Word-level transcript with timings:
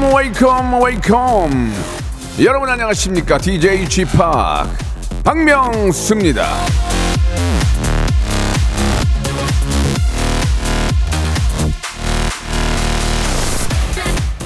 Welcome, 0.00 0.14
welcome, 0.14 0.82
welcome. 0.82 1.72
여러분 2.42 2.70
안녕하십니까? 2.70 3.36
DJ 3.36 3.84
p 3.84 4.04
박명수입니다. 5.22 6.46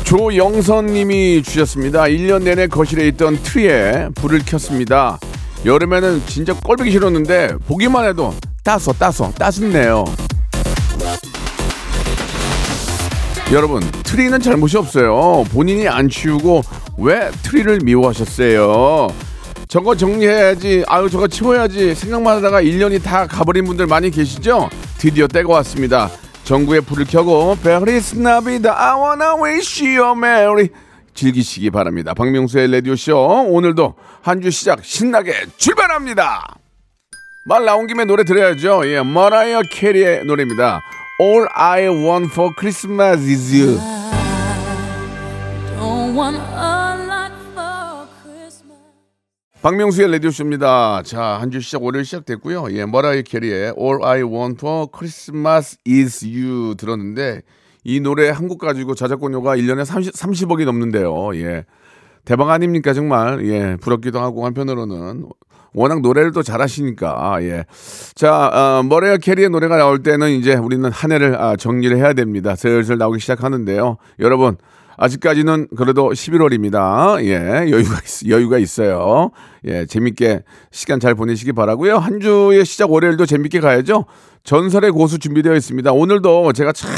조영선님이 0.02 1.45
주셨습니다. 1.45 2.02
1년 2.02 2.42
내내 2.42 2.66
거실에 2.66 3.06
있던 3.09 3.41
트리에 3.41 4.09
불을 4.16 4.41
켰습니다. 4.45 5.20
여름에는 5.64 6.27
진짜 6.27 6.52
꼴보기 6.52 6.91
싫었는데 6.91 7.59
보기만 7.69 8.06
해도 8.06 8.34
따서 8.64 8.92
따서 8.92 9.30
따숩네요. 9.34 10.05
여러분 13.53 13.80
트리는 14.03 14.39
잘못이 14.41 14.77
없어요. 14.79 15.45
본인이 15.53 15.87
안 15.87 16.09
치우고 16.09 16.62
왜 16.98 17.30
트리를 17.43 17.80
미워하셨어요? 17.84 19.09
저거 19.69 19.95
정리해야지 19.97 20.84
아유 20.89 21.09
저거 21.11 21.27
치워야지 21.28 21.95
생각만 21.95 22.36
하다가 22.36 22.62
1년이 22.62 23.03
다 23.03 23.27
가버린 23.27 23.64
분들 23.64 23.86
많이 23.86 24.11
계시죠? 24.11 24.69
드디어 24.98 25.27
때가 25.27 25.53
왔습니다. 25.55 26.11
전구에 26.45 26.81
불을 26.81 27.06
켜고 27.06 27.56
Feliz 27.62 28.17
Navidad 28.17 28.75
I 28.77 29.01
wanna 29.01 29.42
wish 29.53 29.84
you 29.84 30.05
a 30.06 30.12
merry 30.17 30.69
즐기시기 31.14 31.70
바랍니다. 31.70 32.12
박명수의 32.14 32.70
라디오쇼 32.73 33.47
오늘도 33.48 33.95
한 34.23 34.41
주 34.42 34.51
시작 34.51 34.84
신나게 34.84 35.33
출발합니다. 35.58 36.56
말 37.47 37.64
나온 37.64 37.86
김에 37.86 38.05
노래 38.05 38.25
들어야죠. 38.25 38.83
예, 38.86 39.03
머라이어 39.03 39.62
캐리의 39.70 40.25
노래입니다. 40.25 40.81
All 41.19 41.47
I 41.55 41.89
want 41.89 42.33
for 42.33 42.53
Christmas 42.55 43.20
is 43.23 43.55
you. 43.55 43.79
Don't 45.79 46.15
want 46.17 46.37
a 46.37 47.07
lot 47.07 47.33
for 47.55 48.09
Christmas. 48.23 48.79
박명수의 49.62 50.11
라디오쇼입니다. 50.11 51.03
자, 51.05 51.23
한 51.41 51.51
주 51.51 51.61
시작 51.61 51.83
월요일 51.85 52.05
시작됐고요. 52.05 52.67
예, 52.73 52.85
머라이어 52.85 53.23
캐리의 53.23 53.75
All 53.79 54.03
I 54.03 54.23
want 54.23 54.59
for 54.61 54.89
Christmas 54.92 55.77
is 55.87 56.25
you 56.27 56.75
들었는데 56.75 57.42
이 57.85 58.01
노래 58.01 58.31
한 58.31 58.48
곡 58.48 58.59
가지고 58.59 58.95
저작권료가 58.97 59.57
1년에 59.57 59.85
30, 59.85 60.12
30억이 60.15 60.65
넘는데요. 60.65 61.37
예. 61.37 61.65
대박 62.25 62.48
아닙니까 62.51 62.95
정말 62.95 63.47
예 63.47 63.77
부럽기도 63.81 64.19
하고 64.19 64.47
한편으로는 64.47 65.29
워낙 65.75 66.00
노래를 66.00 66.33
또 66.33 66.42
잘하시니까 66.42 67.34
아, 67.34 67.42
예. 67.42 67.64
자 68.14 68.48
어, 68.48 68.83
머레어 68.83 69.19
캐리의 69.19 69.50
노래가 69.50 69.77
나올 69.77 70.03
때는 70.03 70.30
이제 70.30 70.55
우리는 70.55 70.91
한 70.91 71.12
해를 71.12 71.41
아, 71.41 71.56
정리를 71.56 71.97
해야 71.97 72.12
됩니다. 72.12 72.56
슬슬 72.56 72.97
나오기 72.97 73.20
시작하는데요. 73.20 73.97
여러분 74.20 74.56
아직까지는 74.97 75.69
그래도 75.77 76.11
11월입니다. 76.11 77.22
예 77.25 77.70
여유가 77.70 77.97
있, 77.98 78.28
여유가 78.28 78.58
있어요. 78.58 79.30
예 79.64 79.84
재밌게 79.86 80.42
시간 80.70 81.00
잘 81.00 81.14
보내시기 81.14 81.52
바라고요. 81.52 81.97
한 81.97 82.20
주의 82.20 82.64
시작 82.64 82.92
월요일도 82.92 83.27
재밌게 83.27 83.61
가야죠. 83.61 84.06
전설의 84.45 84.92
고수 84.92 85.18
준비되어 85.18 85.55
있습니다. 85.55 85.92
오늘도 85.92 86.52
제가 86.52 86.73
참 86.73 86.91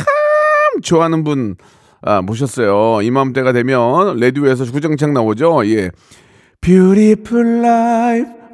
좋아하는 0.82 1.24
분 1.24 1.56
아, 2.02 2.20
모셨어요. 2.20 3.02
이맘때가 3.02 3.52
되면 3.52 4.16
레디오에서 4.16 4.70
구정창 4.70 5.12
나오죠. 5.14 5.66
예. 5.66 5.90
Life 6.68 7.38
하, 7.64 8.45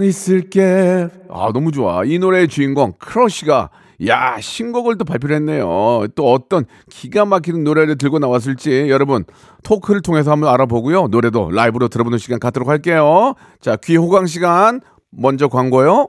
있을게. 0.00 1.08
아 1.28 1.50
너무 1.52 1.72
좋아. 1.72 2.04
이 2.04 2.18
노래의 2.18 2.48
주인공 2.48 2.92
크러쉬가 2.98 3.70
야 4.06 4.40
신곡을 4.40 4.96
또 4.96 5.04
발표를 5.04 5.36
했네요. 5.36 6.06
또 6.14 6.32
어떤 6.32 6.66
기가 6.88 7.24
막히는 7.24 7.64
노래를 7.64 7.98
들고 7.98 8.20
나왔을지 8.20 8.86
여러분 8.88 9.24
토크를 9.64 10.02
통해서 10.02 10.30
한번 10.30 10.52
알아보고요. 10.54 11.08
노래도 11.08 11.50
라이브로 11.50 11.88
들어보는 11.88 12.18
시간 12.18 12.38
갖도록 12.38 12.68
할게요. 12.68 13.34
자 13.60 13.76
귀호강 13.76 14.26
시간 14.26 14.80
먼저 15.10 15.48
광고요. 15.48 16.08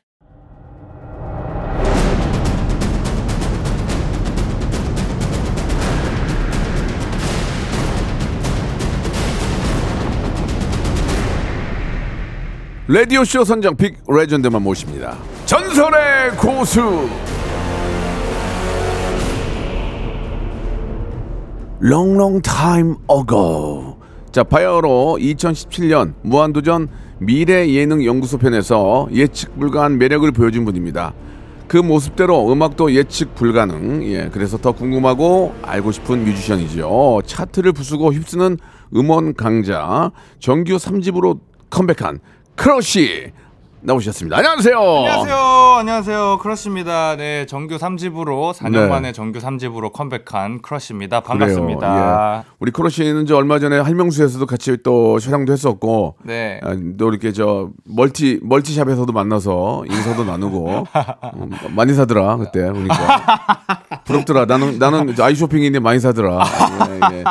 라디오쇼 12.93 13.45
선정 13.45 13.77
빅 13.77 13.95
레전드만 14.05 14.61
모십니다. 14.61 15.17
전설의 15.45 16.31
고수! 16.31 17.07
Long 21.81 22.41
time 22.41 22.95
ago. 23.09 23.95
자, 24.33 24.43
바야흐로 24.43 25.19
2017년 25.21 26.15
무한도전 26.21 26.89
미래 27.19 27.69
예능 27.69 28.03
연구소 28.03 28.37
편에서 28.37 29.07
예측 29.13 29.57
불가한 29.57 29.97
매력을 29.97 30.29
보여준 30.33 30.65
분입니다. 30.65 31.13
그 31.69 31.77
모습대로 31.77 32.51
음악도 32.51 32.93
예측 32.93 33.35
불가능. 33.35 34.03
예, 34.03 34.29
그래서 34.33 34.57
더 34.57 34.73
궁금하고 34.73 35.55
알고 35.61 35.93
싶은 35.93 36.25
뮤지션이죠. 36.25 37.21
차트를 37.25 37.71
부수고 37.71 38.11
휩쓰는 38.11 38.57
음원 38.93 39.33
강자. 39.33 40.11
정규 40.39 40.75
3집으로 40.75 41.39
컴백한 41.69 42.19
크러쉬 42.55 43.33
나오셨습니다. 43.83 44.37
안녕하세요. 44.37 44.77
안녕하세요. 44.79 45.37
안녕하세요. 45.79 46.37
크러쉬입니다. 46.39 47.15
네, 47.15 47.47
정규 47.47 47.77
3집으로 47.77 48.53
4년 48.53 48.71
네. 48.73 48.87
만에 48.87 49.11
정규 49.11 49.39
3집으로 49.39 49.91
컴백한 49.91 50.61
크러쉬입니다. 50.61 51.21
반갑습니다. 51.21 52.43
예. 52.45 52.51
우리 52.59 52.71
크러쉬는 52.71 53.25
저 53.25 53.35
얼마 53.37 53.57
전에 53.57 53.79
할명수에서도 53.79 54.45
같이 54.45 54.77
또 54.83 55.17
촬영도 55.17 55.51
했었고, 55.51 56.15
네. 56.23 56.59
아, 56.63 56.75
또 56.99 57.09
이렇게 57.09 57.31
저 57.31 57.69
멀티 57.85 58.39
멀티샵에서도 58.43 59.11
만나서 59.11 59.83
인사도 59.89 60.25
나누고 60.25 60.69
어, 60.69 60.85
많이 61.75 61.93
사더라 61.93 62.37
그때 62.37 62.71
보니까 62.71 63.63
부럽더라. 64.05 64.45
나는 64.45 64.77
나는 64.77 65.15
아이 65.19 65.33
쇼핑인데 65.33 65.79
많이 65.79 65.99
사더라. 65.99 66.43
예, 67.11 67.17
예. 67.17 67.23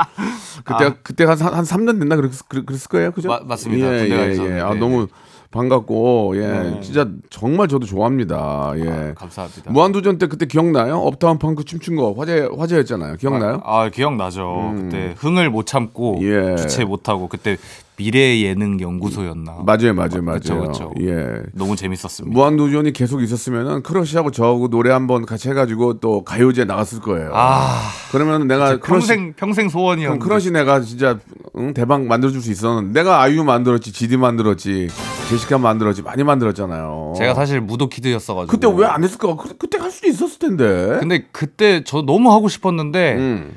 그때 0.64 0.94
그때 1.04 1.24
한, 1.24 1.38
한 1.38 1.64
3년 1.64 2.00
됐나 2.00 2.16
그랬, 2.16 2.32
그랬, 2.48 2.66
그랬을 2.66 2.88
거예요, 2.88 3.12
그죠? 3.12 3.28
마- 3.28 3.40
맞습니다. 3.44 3.86
예, 3.86 4.08
예, 4.10 4.56
예. 4.56 4.60
아 4.60 4.74
너무 4.74 5.06
반갑고 5.50 6.34
예, 6.36 6.46
네. 6.46 6.80
진짜 6.80 7.08
정말 7.28 7.66
저도 7.66 7.84
좋아합니다. 7.86 8.72
예. 8.76 9.12
감사합니다. 9.16 9.72
무한도전 9.72 10.18
때 10.18 10.28
그때 10.28 10.46
기억나요? 10.46 10.98
업타운 10.98 11.38
펑크 11.38 11.64
춤춘 11.64 11.96
거 11.96 12.12
화제 12.16 12.48
화제였잖아요. 12.56 13.16
기억나요? 13.16 13.60
아, 13.64 13.88
기억나죠. 13.90 14.74
그때 14.76 15.14
흥을 15.18 15.50
못 15.50 15.66
참고 15.66 16.18
예. 16.22 16.54
주체 16.56 16.84
못하고 16.84 17.26
그때 17.28 17.56
미래 17.96 18.40
예능 18.42 18.80
연구소였나. 18.80 19.62
맞아요, 19.66 19.92
맞아요, 19.92 20.22
맞아요. 20.22 20.38
그쵸, 20.38 20.60
그쵸. 20.60 20.94
예. 21.00 21.42
너무 21.52 21.74
재밌었습니다. 21.76 22.32
무한도전이 22.32 22.92
계속 22.92 23.20
있었으면은 23.20 23.82
크러쉬하고 23.82 24.30
저하고 24.30 24.68
노래 24.68 24.90
한번 24.92 25.26
같이 25.26 25.48
해가지고 25.50 25.94
또 26.00 26.22
가요제 26.24 26.64
나갔을 26.64 27.00
거예요. 27.00 27.32
아, 27.34 27.90
그러면 28.12 28.46
내가 28.46 28.78
크러쉬, 28.78 29.08
평생 29.08 29.32
평생 29.34 29.68
소원이었는데. 29.68 30.24
크러쉬 30.24 30.52
내가 30.52 30.80
진짜 30.80 31.18
응, 31.58 31.74
대박 31.74 32.04
만들어줄 32.04 32.40
수 32.40 32.50
있었는데 32.52 32.98
내가 33.00 33.20
아이유 33.20 33.44
만들었지, 33.44 33.92
지디 33.92 34.16
만들었지, 34.16 34.88
제시카 35.30 35.58
만들었지 35.58 36.02
많이 36.02 36.24
만들었잖아요. 36.24 37.14
제가 37.16 37.34
사실 37.34 37.60
무도 37.60 37.88
키드였어가지고. 37.88 38.50
그때 38.50 38.66
왜 38.68 38.86
안 38.86 39.04
했을까? 39.04 39.36
그, 39.36 39.56
그때 39.56 39.78
할 39.78 39.90
수도 39.90 40.08
있었을 40.08 40.38
텐데. 40.40 40.98
근데 40.98 41.26
그때 41.30 41.82
저 41.84 42.02
너무 42.02 42.32
하고 42.32 42.48
싶었는데 42.48 43.14
음, 43.14 43.56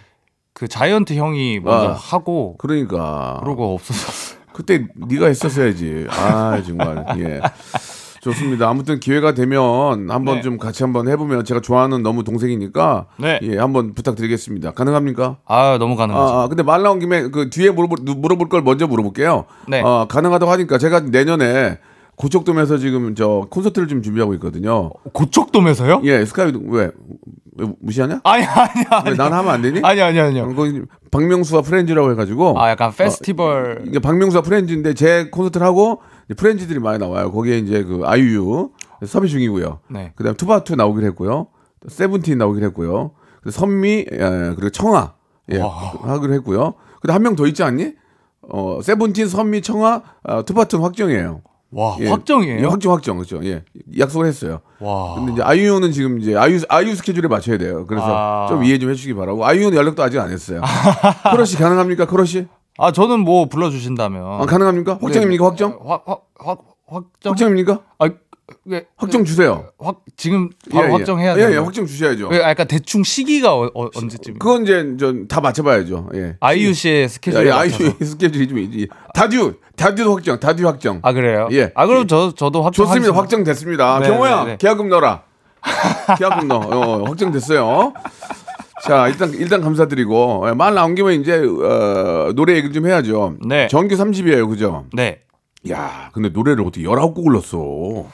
그 0.54 0.68
자이언티 0.68 1.14
형이 1.16 1.60
먼저 1.62 1.90
아. 1.90 1.94
하고 1.94 2.56
그러니까 2.60 3.40
그러고 3.44 3.74
없어졌어요. 3.74 4.40
그때 4.54 4.86
네가 4.96 5.26
했었어야지. 5.28 6.06
아 6.12 6.62
정말 6.66 7.04
예. 7.18 7.42
좋습니다. 8.24 8.70
아무튼 8.70 9.00
기회가 9.00 9.34
되면 9.34 10.10
한번 10.10 10.36
네. 10.36 10.42
좀 10.42 10.58
같이 10.58 10.82
한번 10.84 11.10
해보면 11.10 11.44
제가 11.44 11.60
좋아하는 11.60 12.04
너무 12.04 12.24
동생이니까 12.24 13.08
네. 13.20 13.40
예 13.44 13.58
한번 13.58 13.94
부탁드리겠습니다. 13.94 14.72
가능합니까? 14.72 15.38
아 15.46 15.78
너무 15.78 15.96
가능하죠. 15.98 16.34
아, 16.34 16.44
아, 16.44 16.48
근데 16.48 16.64
말 16.64 16.82
나온 16.84 17.00
김에 17.00 17.24
그 17.28 17.50
뒤에 17.50 17.70
물어볼, 17.72 17.98
물어볼 18.16 18.48
걸 18.48 18.62
먼저 18.62 18.88
물어볼게요. 18.88 19.46
네. 19.68 19.82
어, 19.82 20.08
가능하다고 20.10 20.52
하니까 20.52 20.78
제가 20.78 21.02
내년에 21.02 21.80
고척돔에서 22.16 22.78
지금 22.78 23.14
저 23.16 23.48
콘서트를 23.50 23.88
좀 23.88 24.02
준비하고 24.02 24.34
있거든요. 24.36 24.92
고척돔에서요? 25.12 26.02
예, 26.06 26.24
스카이 26.24 26.54
왜, 26.68 26.92
왜 27.58 27.68
무시하냐? 27.82 28.22
아니 28.24 28.46
아니 28.46 28.86
아니. 28.90 29.10
왜난 29.10 29.34
하면 29.34 29.52
안 29.54 29.62
되니? 29.62 29.82
아니 29.84 30.02
아니 30.02 30.20
아니요. 30.20 30.56
거기 30.56 30.82
박명수와 31.12 31.62
프렌즈라고 31.62 32.12
해가지고 32.12 32.60
아 32.62 32.70
약간 32.70 32.92
페스티벌. 32.96 33.84
이게 33.88 34.00
박명수와 34.00 34.44
프렌즈인데 34.44 34.94
제 34.94 35.30
콘서트를 35.30 35.66
하고 35.66 36.02
friends들이 36.38 36.80
많이 36.80 37.00
나와요. 37.00 37.32
거기에 37.32 37.58
이제 37.60 37.84
그 37.84 38.02
아이유 38.06 38.70
섭외 39.06 39.28
중이고요. 39.28 39.80
네. 39.90 40.14
그다음 40.16 40.36
투바투 40.36 40.76
나오기로 40.76 41.06
했고요. 41.08 41.48
세븐틴 41.88 42.38
나오기로 42.38 42.66
했고요. 42.68 43.12
그리고 43.42 43.52
선미 43.52 44.06
예, 44.12 44.18
그리고 44.56 44.70
청하 44.70 45.14
예, 45.52 45.60
하기로 45.60 46.34
했고요. 46.36 46.76
근데 47.02 47.12
한 47.14 47.22
명 47.22 47.36
더 47.36 47.46
있지 47.48 47.62
않니? 47.64 47.94
어 48.50 48.80
세븐틴, 48.82 49.28
선미, 49.28 49.62
청하, 49.62 50.02
어, 50.24 50.46
투바투는 50.46 50.84
확정이에요. 50.84 51.42
와 51.72 51.98
예. 52.02 52.08
확정이에요? 52.10 52.60
예, 52.62 52.66
확정 52.66 52.94
확정 52.94 53.18
그렇죠. 53.18 53.40
예. 53.44 53.64
약속을 53.98 54.28
했어요. 54.28 54.60
와. 54.80 55.16
근데 55.16 55.34
이제 55.34 55.42
아이유는 55.42 55.92
지금 55.92 56.20
이제 56.22 56.36
아이유 56.38 56.60
아이유 56.70 56.96
스케줄에 56.96 57.28
맞춰야 57.28 57.58
돼요. 57.58 57.86
그래서 57.88 58.06
아. 58.08 58.46
좀 58.48 58.64
이해 58.64 58.78
좀 58.80 58.90
해주시기 58.92 59.14
바라고. 59.16 59.46
아이유는 59.46 59.76
연락도 59.78 60.04
아직 60.04 60.20
안 60.20 60.30
했어요. 60.32 60.62
크러시 61.32 61.58
가능합니까? 61.58 62.06
크러시? 62.06 62.48
아 62.78 62.92
저는 62.92 63.20
뭐 63.20 63.48
불러주신다면. 63.48 64.24
아, 64.42 64.46
가능합니까? 64.46 65.00
확정입니까? 65.02 65.46
확정? 65.46 65.80
확확확 65.84 66.60
확정. 66.88 67.32
확정입니까? 67.32 67.82
아 68.00 68.10
왜, 68.66 68.86
확정 68.98 69.24
주세요. 69.24 69.70
확 69.80 70.02
지금 70.18 70.50
바로 70.72 70.86
예, 70.86 70.90
예. 70.90 70.92
확정해야 70.94 71.32
예, 71.34 71.36
돼요. 71.38 71.52
예, 71.52 71.58
확정 71.58 71.86
주셔야죠. 71.86 72.28
왜 72.28 72.42
약간 72.42 72.68
대충 72.68 73.04
시기가 73.04 73.56
어, 73.56 73.72
어, 73.74 73.90
언제쯤? 73.96 74.38
그건 74.40 74.64
이제 74.64 74.96
좀다 74.98 75.42
맞춰봐야죠. 75.42 76.10
예. 76.16 76.36
아이유 76.40 76.74
씨의 76.74 77.04
야, 77.04 77.08
맞춰서. 77.08 77.54
아이유 77.58 77.94
스케줄이 78.02 78.48
좀 78.48 78.60
있지. 78.60 78.88
다듀, 79.14 79.56
다듀도 79.76 80.16
확정, 80.16 80.40
다듀 80.40 80.66
확정. 80.66 81.00
아 81.04 81.14
그래요? 81.14 81.48
예. 81.52 81.72
아 81.76 81.86
그럼 81.88 82.08
저 82.08 82.34
저도 82.36 82.64
확정. 82.64 82.86
좋습니다. 82.86 83.16
확정됐습니다. 83.16 84.00
네, 84.00 84.08
경호야, 84.08 84.44
네, 84.44 84.52
네. 84.52 84.58
계약금 84.58 84.90
넣어라. 84.90 85.24
계약금 86.18 86.48
넣어. 86.48 86.60
어, 86.60 87.04
확정됐어요. 87.06 87.94
자, 88.84 89.08
일단 89.08 89.34
일단 89.34 89.62
감사드리고 89.62 90.46
예, 90.50 90.54
말 90.54 90.74
나온 90.74 90.94
김에 90.94 91.16
이제 91.16 91.38
어, 91.38 92.34
노래 92.36 92.54
얘기를 92.54 92.74
좀 92.74 92.86
해야죠. 92.86 93.38
네. 93.46 93.68
정규 93.68 93.96
3집이에요, 93.96 94.50
그죠? 94.50 94.86
네. 94.94 95.22
야, 95.70 96.10
근데 96.14 96.28
노래를 96.30 96.66
어떻게 96.66 96.84
19곡을 96.84 97.32
넣었어? 97.32 98.10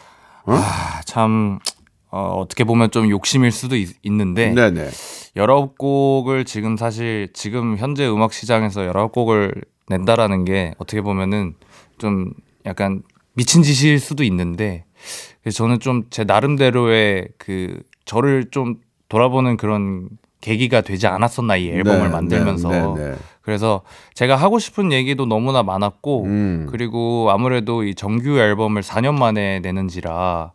아, 0.46 1.02
참 1.06 1.58
어, 2.12 2.40
어떻게 2.40 2.64
보면 2.64 2.92
좀 2.92 3.10
욕심일 3.10 3.52
수도 3.52 3.76
있, 3.76 3.90
는데 4.06 4.52
네, 4.52 4.70
네. 4.70 4.90
여러 5.36 5.72
곡을 5.78 6.46
지금 6.46 6.78
사실 6.78 7.30
지금 7.34 7.78
현재 7.78 8.08
음악 8.08 8.34
시장에서 8.34 8.86
여러 8.86 9.08
곡을 9.08 9.54
낸다라는 9.90 10.46
게 10.46 10.76
어떻게 10.78 11.02
보면은 11.02 11.56
좀 11.98 12.32
약간 12.68 13.02
미친 13.34 13.64
짓일 13.64 14.00
수도 14.00 14.24
있는데 14.24 14.86
그래서 15.42 15.58
저는 15.58 15.80
좀 15.80 16.04
제 16.12 16.24
나름대로의 16.24 17.30
그 17.40 17.82
저를 18.06 18.50
좀 18.52 18.76
돌아보는 19.08 19.58
그런 19.58 20.10
계기가 20.42 20.82
되지 20.82 21.08
않았었나 21.08 21.58
이 21.58 21.70
앨범을 21.70 22.04
네, 22.04 22.10
만들면서 22.10 22.70
네, 22.70 22.82
네, 22.82 23.10
네. 23.12 23.16
그래서 23.42 23.82
제가 24.14 24.36
하고 24.36 24.60
싶은 24.60 24.92
얘기도 24.92 25.26
너무나 25.26 25.64
많았고 25.64 26.24
음. 26.26 26.68
그리고 26.70 27.30
아무래도 27.32 27.84
이 27.84 27.96
정규 27.96 28.38
앨범을 28.40 28.82
4년 28.82 29.18
만에 29.18 29.60
내는지라 29.60 30.52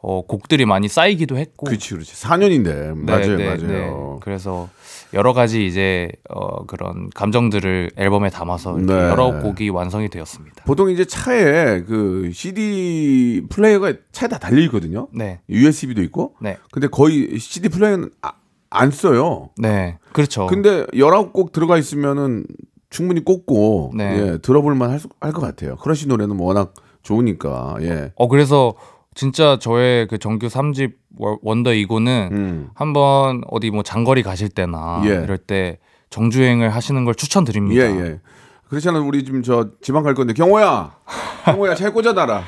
어, 0.00 0.22
곡들이 0.22 0.64
많이 0.64 0.86
쌓이기도 0.88 1.36
했고 1.38 1.66
그렇지, 1.66 1.94
그렇지. 1.94 2.14
4년인데 2.14 2.64
네, 2.64 3.12
맞아요, 3.12 3.36
네, 3.36 3.44
맞아요. 3.44 3.66
네. 3.66 3.92
그래서 4.20 4.68
여러 5.12 5.32
가지 5.32 5.66
이제 5.66 6.10
어, 6.30 6.64
그런 6.66 7.10
감정들을 7.10 7.90
앨범에 7.96 8.30
담아서. 8.30 8.78
여러 8.88 9.40
곡이 9.40 9.70
완성이 9.70 10.08
되었습니다. 10.08 10.64
보통 10.64 10.90
이제 10.90 11.04
차에 11.04 11.82
그 11.82 12.30
CD 12.32 13.42
플레이어가 13.48 13.94
차에 14.12 14.28
다 14.28 14.38
달려 14.38 14.62
있거든요. 14.64 15.08
네, 15.12 15.40
USB도 15.48 16.02
있고. 16.04 16.34
네, 16.40 16.58
근데 16.70 16.86
거의 16.86 17.38
CD 17.38 17.68
플레이어는 17.68 18.10
아- 18.22 18.34
안 18.70 18.90
써요. 18.90 19.50
네, 19.56 19.98
그렇죠. 20.12 20.46
근데 20.46 20.84
19곡 20.86 21.52
들어가 21.52 21.78
있으면은 21.78 22.44
충분히 22.90 23.24
꽂고 23.24 23.92
네. 23.94 24.18
예, 24.18 24.38
들어볼 24.38 24.74
만할 24.74 25.00
것 25.00 25.40
같아요. 25.40 25.76
크러쉬 25.76 26.08
노래는 26.08 26.36
뭐 26.36 26.48
워낙 26.48 26.74
좋으니까. 27.02 27.76
예. 27.80 28.12
어 28.16 28.28
그래서 28.28 28.74
진짜 29.14 29.58
저의 29.58 30.06
그 30.06 30.18
정규 30.18 30.46
3집 30.46 30.94
wonderego는 31.18 32.28
음. 32.32 32.68
한번 32.74 33.42
어디 33.50 33.70
뭐 33.70 33.82
장거리 33.82 34.22
가실 34.22 34.48
때나 34.48 35.02
예. 35.04 35.22
이럴 35.24 35.38
때 35.38 35.78
정주행을 36.10 36.70
하시는 36.70 37.04
걸 37.04 37.14
추천드립니다. 37.14 37.82
예, 37.82 38.00
예. 38.00 38.20
그렇잖아. 38.68 39.00
우리 39.00 39.24
지금 39.24 39.42
저 39.42 39.70
지방 39.80 40.02
갈 40.02 40.14
건데 40.14 40.34
경호야. 40.34 40.94
경호야 41.46 41.74
차에 41.74 41.90
꽂아놔라. 41.90 42.44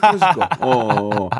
그러실 0.00 0.20
거. 0.34 0.48
어, 0.60 1.24
어. 1.24 1.30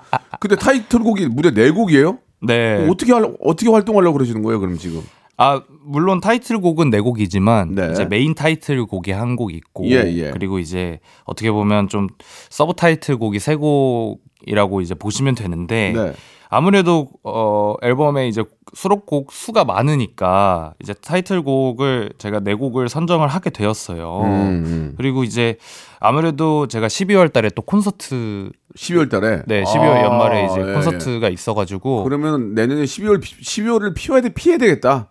근데 0.40 0.56
타이틀곡이 0.56 1.28
무려 1.28 1.50
4곡이에요? 1.50 2.18
네. 2.46 2.86
어떻게 2.90 3.12
할 3.12 3.34
어떻게 3.40 3.70
활동하려고 3.70 4.14
그러시는 4.14 4.42
거예요, 4.42 4.60
그럼 4.60 4.78
지금? 4.78 5.02
아 5.38 5.60
물론 5.84 6.20
타이틀곡은 6.20 6.88
네 6.90 7.00
곡이지만 7.00 7.74
네. 7.74 7.90
이제 7.92 8.06
메인 8.06 8.34
타이틀곡이 8.34 9.10
한 9.12 9.36
곡 9.36 9.52
있고 9.52 9.86
예, 9.90 10.04
예. 10.16 10.30
그리고 10.30 10.58
이제 10.58 10.98
어떻게 11.24 11.50
보면 11.50 11.88
좀 11.88 12.08
서브 12.48 12.72
타이틀곡이 12.74 13.38
세 13.38 13.54
곡이라고 13.54 14.80
이제 14.80 14.94
보시면 14.94 15.34
되는데 15.34 15.92
네. 15.94 16.12
아무래도 16.48 17.08
어 17.24 17.74
앨범에 17.82 18.28
이제 18.28 18.42
수록곡 18.74 19.32
수가 19.32 19.64
많으니까 19.64 20.74
이제 20.82 20.94
타이틀곡을 20.94 22.12
제가 22.18 22.40
네 22.40 22.54
곡을 22.54 22.88
선정을 22.88 23.28
하게 23.28 23.50
되었어요. 23.50 24.20
음, 24.24 24.30
음. 24.66 24.94
그리고 24.96 25.24
이제 25.24 25.56
아무래도 25.98 26.66
제가 26.66 26.86
12월 26.86 27.32
달에 27.32 27.50
또 27.54 27.62
콘서트 27.62 28.50
12월 28.76 29.10
달에. 29.10 29.42
네 29.46 29.64
12월 29.64 29.90
아, 29.90 30.04
연말에 30.04 30.46
이제 30.46 30.60
예, 30.60 30.72
콘서트가 30.74 31.28
있어 31.30 31.54
가지고 31.54 32.04
그러면 32.04 32.54
내년에 32.54 32.82
12월 32.84 33.20
12월을 33.20 33.94
피해야 33.94 34.20
돼 34.20 34.28
피해야 34.28 34.58
되겠다. 34.58 35.08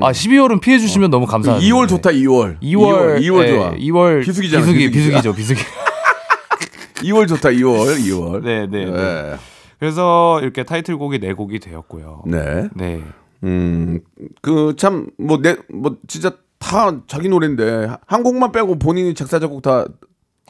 아 0.00 0.10
12월은 0.10 0.60
피해 0.62 0.78
주시면 0.78 1.10
너무 1.10 1.26
감사합니다. 1.26 1.70
2월 1.70 1.86
좋다 1.88 2.10
2월. 2.10 2.58
2월 2.62 3.20
2월, 3.20 3.40
네, 3.42 3.48
좋아. 3.48 3.72
2월 3.72 4.24
비수기잖아, 4.24 4.64
비수기 4.64 4.90
비수기. 4.90 4.98
비수기죠 4.98 5.34
비수기. 5.34 5.62
2월 7.04 7.28
좋다 7.28 7.50
2월 7.50 7.98
2월. 7.98 8.42
네, 8.42 8.66
네, 8.66 8.86
네. 8.86 8.90
네. 8.90 9.36
그래서 9.82 10.38
이렇게 10.40 10.62
타이틀곡이 10.62 11.18
네 11.18 11.32
곡이 11.32 11.58
되었고요. 11.58 12.22
네. 12.28 12.68
네. 12.76 13.02
음, 13.42 13.98
그 14.40 14.76
참 14.76 15.10
뭐 15.18 15.42
내 15.42 15.56
뭐 15.74 15.96
진짜 16.06 16.30
다 16.60 17.00
자기 17.08 17.28
노래인데 17.28 17.88
한 18.06 18.22
곡만 18.22 18.52
빼고 18.52 18.78
본인이 18.78 19.12
작사 19.14 19.40
작곡 19.40 19.60
다 19.62 19.84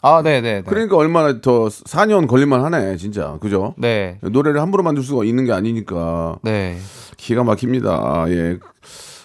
아, 0.02 0.20
네, 0.20 0.42
네, 0.42 0.56
네. 0.56 0.62
그러니까 0.62 0.96
얼마나 0.98 1.40
더 1.40 1.68
4년 1.68 2.26
걸릴만 2.28 2.62
하네 2.62 2.98
진짜 2.98 3.38
그죠? 3.40 3.74
네. 3.78 4.18
노래를 4.20 4.60
함부로 4.60 4.82
만들 4.82 5.02
수가 5.02 5.24
있는 5.24 5.46
게 5.46 5.52
아니니까 5.52 6.36
네. 6.42 6.76
기가 7.16 7.42
막힙니다. 7.42 8.26
예. 8.28 8.58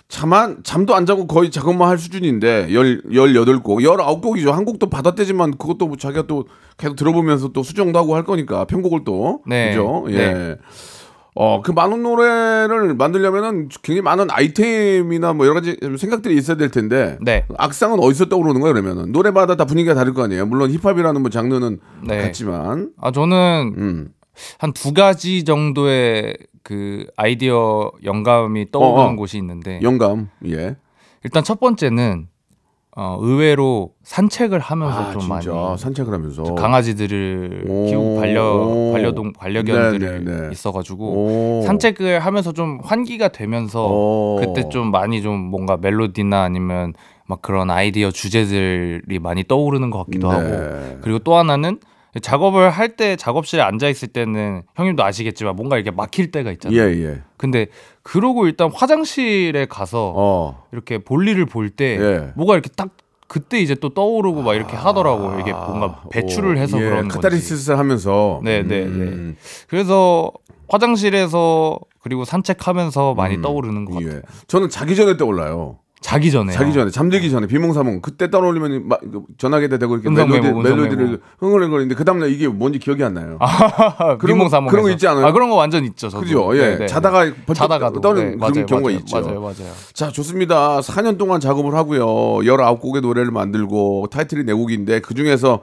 잠안 0.09 0.59
잠도 0.63 0.95
안 0.95 1.05
자고 1.05 1.27
거의 1.27 1.51
작업만 1.51 1.89
할 1.89 1.97
수준인데 1.97 2.73
열 2.73 3.01
18곡, 3.03 3.63
19곡이죠. 3.63 4.51
한 4.51 4.63
곡도 4.63 4.89
받았대지만 4.89 5.57
그것도 5.57 5.87
뭐 5.87 5.97
자기가 5.97 6.27
또 6.27 6.45
계속 6.77 6.95
들어보면서 6.95 7.49
또 7.49 7.61
수정도 7.63 7.99
하고 7.99 8.15
할 8.15 8.23
거니까 8.23 8.65
편곡을 8.65 9.03
또 9.03 9.41
네. 9.45 9.69
그죠? 9.69 10.05
예. 10.09 10.17
네. 10.17 10.55
어, 11.39 11.61
그 11.61 11.71
많은 11.71 12.01
노래를 12.01 12.95
만들려면은 12.95 13.69
굉장히 13.83 14.01
많은 14.01 14.27
아이템이나 14.31 15.33
뭐 15.33 15.45
여러 15.45 15.55
가지 15.55 15.77
생각들이 15.97 16.35
있어야 16.35 16.57
될 16.57 16.71
텐데 16.71 17.17
네. 17.21 17.45
악상은 17.57 17.99
어디서 17.99 18.25
떠오르는 18.25 18.59
거예요, 18.59 18.73
그러면은? 18.73 19.11
노래마다 19.11 19.55
다 19.55 19.65
분위기가 19.65 19.93
다를 19.93 20.15
거 20.15 20.23
아니에요. 20.23 20.47
물론 20.47 20.71
힙합이라는 20.71 21.21
뭐 21.21 21.29
장르는 21.29 21.79
네. 22.07 22.21
같지만 22.23 22.89
아, 22.99 23.11
저는 23.11 23.75
음. 23.77 24.07
한 24.59 24.73
두 24.73 24.93
가지 24.93 25.43
정도의 25.43 26.35
그 26.63 27.07
아이디어 27.15 27.91
영감이 28.03 28.71
떠오르는 28.71 29.09
어, 29.09 29.13
어. 29.13 29.15
곳이 29.15 29.37
있는데 29.37 29.79
영감. 29.81 30.29
예. 30.45 30.75
일단 31.23 31.43
첫 31.43 31.59
번째는 31.59 32.27
어, 32.99 33.15
의외로 33.21 33.91
산책을 34.03 34.57
하면서 34.59 34.99
아, 34.99 35.11
좀 35.11 35.21
진짜 35.21 35.51
많이 35.53 35.77
산책을 35.77 36.11
하면서 36.13 36.55
강아지들을 36.55 37.65
오. 37.67 37.85
키우고 37.85 38.15
반려 38.19 38.55
오. 38.65 38.91
반려동 38.91 39.33
반려견들을 39.33 40.25
네, 40.25 40.31
네, 40.31 40.41
네. 40.41 40.49
있어가지고 40.51 41.05
오. 41.05 41.61
산책을 41.65 42.19
하면서 42.19 42.51
좀 42.53 42.79
환기가 42.83 43.27
되면서 43.27 43.85
오. 43.87 44.37
그때 44.39 44.67
좀 44.69 44.89
많이 44.89 45.21
좀 45.21 45.37
뭔가 45.39 45.77
멜로디나 45.77 46.41
아니면 46.41 46.93
막 47.27 47.41
그런 47.41 47.69
아이디어 47.69 48.09
주제들이 48.09 49.19
많이 49.19 49.43
떠오르는 49.43 49.89
것 49.91 50.05
같기도 50.05 50.31
네. 50.31 50.37
하고 50.37 50.97
그리고 51.01 51.19
또 51.19 51.35
하나는 51.35 51.79
작업을 52.19 52.69
할 52.69 52.95
때 52.97 53.15
작업실에 53.15 53.61
앉아 53.61 53.89
있을 53.89 54.07
때는 54.07 54.63
형님도 54.75 55.03
아시겠지만 55.03 55.55
뭔가 55.55 55.75
이렇게 55.77 55.91
막힐 55.91 56.31
때가 56.31 56.51
있잖아요. 56.53 56.79
예, 56.79 57.03
예. 57.03 57.21
근데 57.37 57.67
그러고 58.01 58.47
일단 58.47 58.71
화장실에 58.73 59.65
가서 59.67 60.13
어. 60.15 60.63
이렇게 60.71 60.97
볼일을 60.97 61.45
볼때 61.45 61.97
예. 61.99 62.33
뭐가 62.35 62.53
이렇게 62.53 62.69
딱 62.75 62.89
그때 63.27 63.59
이제 63.59 63.75
또 63.75 63.89
떠오르고 63.89 64.41
막 64.41 64.55
이렇게 64.55 64.75
하더라고요. 64.77 65.39
이게 65.41 65.51
뭔가 65.51 66.01
배출을 66.11 66.57
해서 66.57 66.77
아, 66.77 66.79
오, 66.79 66.83
예, 66.83 66.89
그런. 66.89 67.07
카타르시스 67.09 67.71
하면서 67.71 68.39
네, 68.43 68.63
네, 68.63 68.83
음, 68.83 69.35
그래서 69.67 70.31
화장실에서 70.69 71.79
그리고 72.01 72.23
산책하면서 72.25 73.15
많이 73.15 73.41
떠오르는 73.41 73.85
것 73.85 73.95
같아요. 73.95 74.17
예. 74.17 74.21
저는 74.47 74.69
자기 74.69 74.95
전에 74.95 75.17
떠올라요. 75.17 75.79
자기 75.99 76.29
전에. 76.31 76.53
자기 76.53 76.71
전에 76.73 76.91
잠들기 76.91 77.29
전에 77.31 77.47
비몽사몽 77.47 78.01
그때 78.01 78.29
떠올리면 78.29 78.87
막 78.87 79.01
전화기에다 79.37 79.77
대고 79.77 79.95
이렇게 79.95 80.09
멜로디, 80.09 80.41
메모, 80.41 80.61
멜로디를. 80.61 81.19
흥얼흥얼인데 81.39 81.95
그 81.95 82.05
다음날 82.05 82.31
이게 82.31 82.47
뭔지 82.47 82.77
기억이 82.79 83.03
안 83.03 83.15
나요. 83.15 83.37
그런 83.39 84.17
거- 84.17 84.27
비몽사몽. 84.27 84.69
그런 84.69 84.83
거 84.83 84.91
있지 84.91 85.07
않아요? 85.07 85.25
아 85.25 85.31
그런 85.31 85.49
거 85.49 85.55
완전 85.55 85.83
있죠. 85.85 86.07
저도. 86.09 86.23
그죠? 86.23 86.55
예. 86.55 86.61
네, 86.61 86.77
네. 86.79 86.85
자다가 86.87 87.21
벌떡 87.45 87.55
자다가도 87.55 87.99
떠오르는 88.01 88.31
네, 88.31 88.37
그런 88.37 88.51
맞아요, 88.53 88.65
경우가 88.67 88.89
맞아요, 88.89 88.99
있죠. 88.99 89.19
맞아요, 89.21 89.41
맞아요. 89.41 89.73
자, 89.93 90.09
좋습니다. 90.11 90.79
4년 90.81 91.17
동안 91.17 91.39
작업을 91.39 91.73
하고요. 91.73 92.05
19곡의 92.45 93.01
노래를 93.01 93.31
만들고 93.31 94.07
타이틀이 94.11 94.43
네 94.45 94.53
곡인데 94.53 94.99
그 95.01 95.13
중에서 95.15 95.61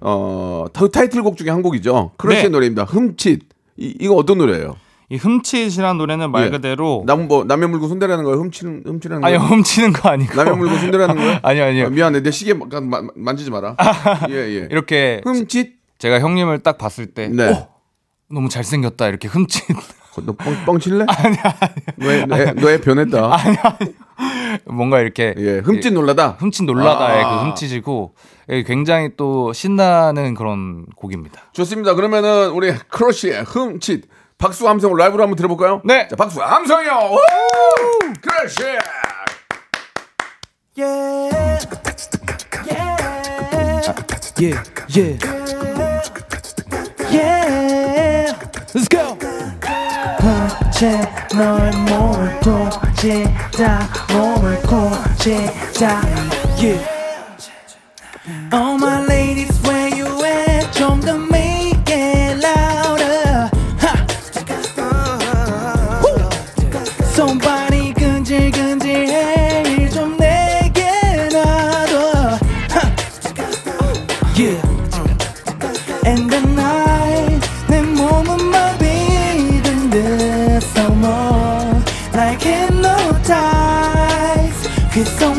어, 0.00 0.66
타- 0.72 0.88
타이틀곡 0.88 1.36
중에 1.36 1.50
한 1.50 1.60
곡이죠. 1.62 2.12
크러쉬의 2.16 2.44
네. 2.44 2.48
노래입니다. 2.50 2.84
흠칫. 2.84 3.40
이, 3.76 3.94
이거 4.00 4.14
어떤 4.14 4.38
노래예요? 4.38 4.76
이 5.12 5.16
흠칫이라는 5.16 5.98
노래는 5.98 6.30
말 6.30 6.46
예. 6.46 6.50
그대로 6.50 7.04
남, 7.06 7.28
뭐, 7.28 7.44
남의 7.44 7.68
물고 7.68 7.86
손대라는 7.86 8.24
거예요? 8.24 8.38
훔치는, 8.38 8.84
훔치라는 8.86 9.22
아니 9.22 9.36
거예요? 9.36 9.46
훔치는 9.50 9.92
거 9.92 10.08
아니고 10.08 10.34
남의 10.34 10.56
물고 10.56 10.74
손대라는 10.78 11.16
거예요? 11.16 11.38
아니요, 11.44 11.64
아니요. 11.64 11.86
아, 11.86 11.90
미안해. 11.90 12.22
내 12.22 12.30
시계 12.30 12.54
마- 12.54 12.64
마- 12.80 13.02
만지지 13.14 13.50
마라. 13.50 13.76
예, 14.30 14.34
예. 14.34 14.68
이렇게 14.70 15.20
흠칫. 15.22 15.74
제가 15.98 16.18
형님을 16.18 16.60
딱 16.60 16.78
봤을 16.78 17.08
때 17.08 17.28
네. 17.28 17.44
어, 17.52 17.68
너무 18.30 18.48
잘생겼다 18.48 19.06
이렇게 19.08 19.28
흠칫 19.28 19.62
너 20.24 20.32
뻥, 20.32 20.54
뻥 20.64 20.78
칠래? 20.78 21.04
아니, 21.08 21.36
아니. 21.36 21.68
왜, 21.98 22.24
너애 22.54 22.80
변했다. 22.80 23.36
뭔가 24.64 24.98
이렇게 25.00 25.34
예, 25.36 25.58
흠칫 25.58 25.92
놀라다. 25.92 26.36
흠칫 26.40 26.64
놀라다의 26.64 27.22
아. 27.22 27.40
그 27.42 27.46
흠칫이고 27.50 28.14
예, 28.48 28.62
굉장히 28.62 29.10
또 29.18 29.52
신나는 29.52 30.32
그런 30.34 30.86
곡입니다. 30.96 31.42
좋습니다. 31.52 31.94
그러면은 31.94 32.50
우리 32.52 32.72
크러쉬의 32.88 33.42
흠칫 33.44 34.04
박수 34.42 34.68
함성을 34.68 34.98
라이브로 34.98 35.22
한번 35.22 35.36
들어볼까요? 35.36 35.80
네. 35.84 36.08
자, 36.08 36.16
박수 36.16 36.42
함성이요. 36.42 37.10
우! 37.12 37.16
크러쉬. 38.20 38.64
Yeah, 40.74 41.30
yeah. 44.88 45.16
Yeah. 47.08 48.36
Let's 48.74 48.88
go. 48.88 49.16
제 50.72 51.00
너의 51.36 51.70
몸을 51.76 52.40
고지다 52.40 53.88
몸을 54.12 54.60
고지다 54.62 56.02
Yeah. 56.58 56.82
All 58.52 58.74
my 58.74 59.11
귓속 84.92 85.31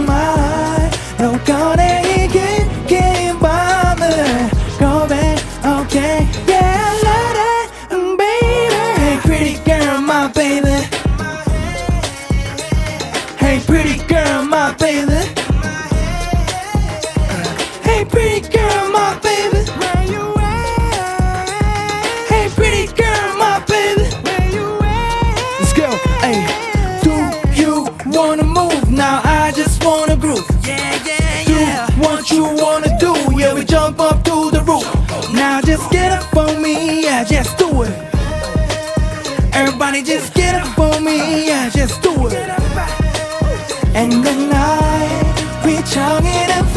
Johnny, 39.93 40.03
just 40.03 40.33
get 40.33 40.55
up 40.55 40.79
on 40.79 41.05
me, 41.05 41.45
yeah, 41.45 41.69
just 41.69 42.01
do 42.01 42.25
it. 42.25 42.33
And 43.93 44.11
then 44.25 44.49
I 44.51 45.61
reach 45.63 45.95
out 45.97 46.23
and 46.23 46.72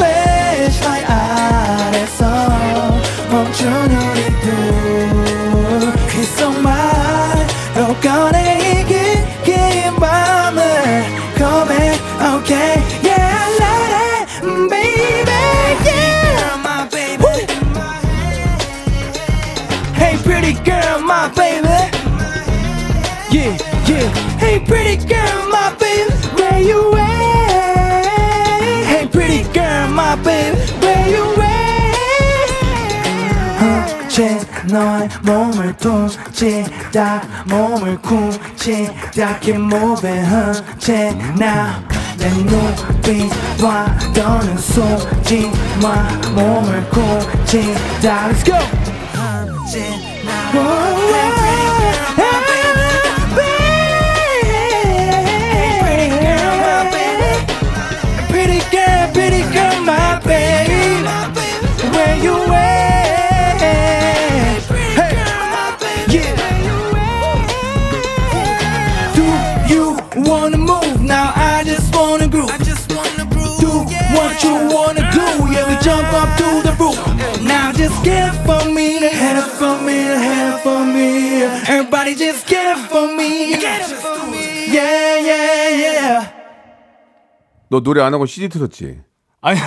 yeah, 23.66 23.66
yeah. 23.88 24.08
Hey, 24.38 24.60
pretty 24.60 24.98
girl, 25.06 25.50
my 25.50 25.76
baby, 25.80 26.12
where 26.38 26.62
you 26.62 26.96
at? 26.96 28.06
Hey, 28.86 29.08
pretty 29.08 29.44
girl, 29.54 29.88
my 29.90 30.16
baby, 30.24 30.58
where 30.82 31.08
you 31.10 31.42
at? 31.42 31.52
제 34.10 34.40
너의 34.66 35.10
몸을 35.24 35.78
둥지다 35.78 37.22
몸을 37.46 37.98
쿵지다 38.02 39.40
keep 39.40 39.56
moving 39.56 40.26
huh? 40.26 40.62
now 41.40 41.82
내 42.18 42.30
눈빛과 42.30 43.98
너는 44.14 44.58
속지 44.58 45.50
마 45.82 46.10
몸을 46.36 46.90
쿵지다 46.90 48.28
Let's 48.28 48.44
go 48.44 48.60
Whoa, 50.52 50.62
whoa. 50.62 51.32
Hey, 51.32 51.35
my 60.36 60.36
baby. 60.36 60.84
Where 61.94 62.16
you 62.26 62.36
at? 62.54 63.62
Hey, 65.00 65.14
yeah. 66.16 66.34
Do 69.18 69.24
you 69.74 69.86
wanna 70.30 70.58
move? 70.58 71.02
Now 71.02 71.32
I 71.36 71.64
just 71.64 71.96
wanna 71.96 72.28
groove. 72.28 72.52
Do 73.64 73.72
what 74.18 74.34
you 74.44 74.54
wanna 74.76 75.04
do. 75.18 75.26
Yeah, 75.54 75.66
we 75.70 75.76
jump 75.88 76.12
up 76.22 76.30
to 76.40 76.48
the 76.68 76.74
roof. 76.80 77.00
Now 77.42 77.72
just 77.72 77.98
get 78.04 78.24
up 78.30 78.38
for 78.46 78.64
me, 78.70 78.88
head 79.22 79.38
up 79.38 79.50
for 79.60 79.76
me, 79.86 79.98
head 80.26 80.54
up 80.54 80.60
for 80.64 80.82
me. 80.86 81.44
Everybody 81.74 82.16
just 82.16 82.48
get 82.48 82.66
up 82.76 82.90
for 82.92 83.08
me. 83.18 83.30
Yeah, 84.76 85.18
yeah, 85.30 85.70
yeah. 85.84 86.34
너 87.70 87.80
노래 87.80 88.02
안 88.02 88.14
하고 88.14 88.26
CD 88.26 88.50
틀었지? 88.50 89.00
아니요. 89.47 89.63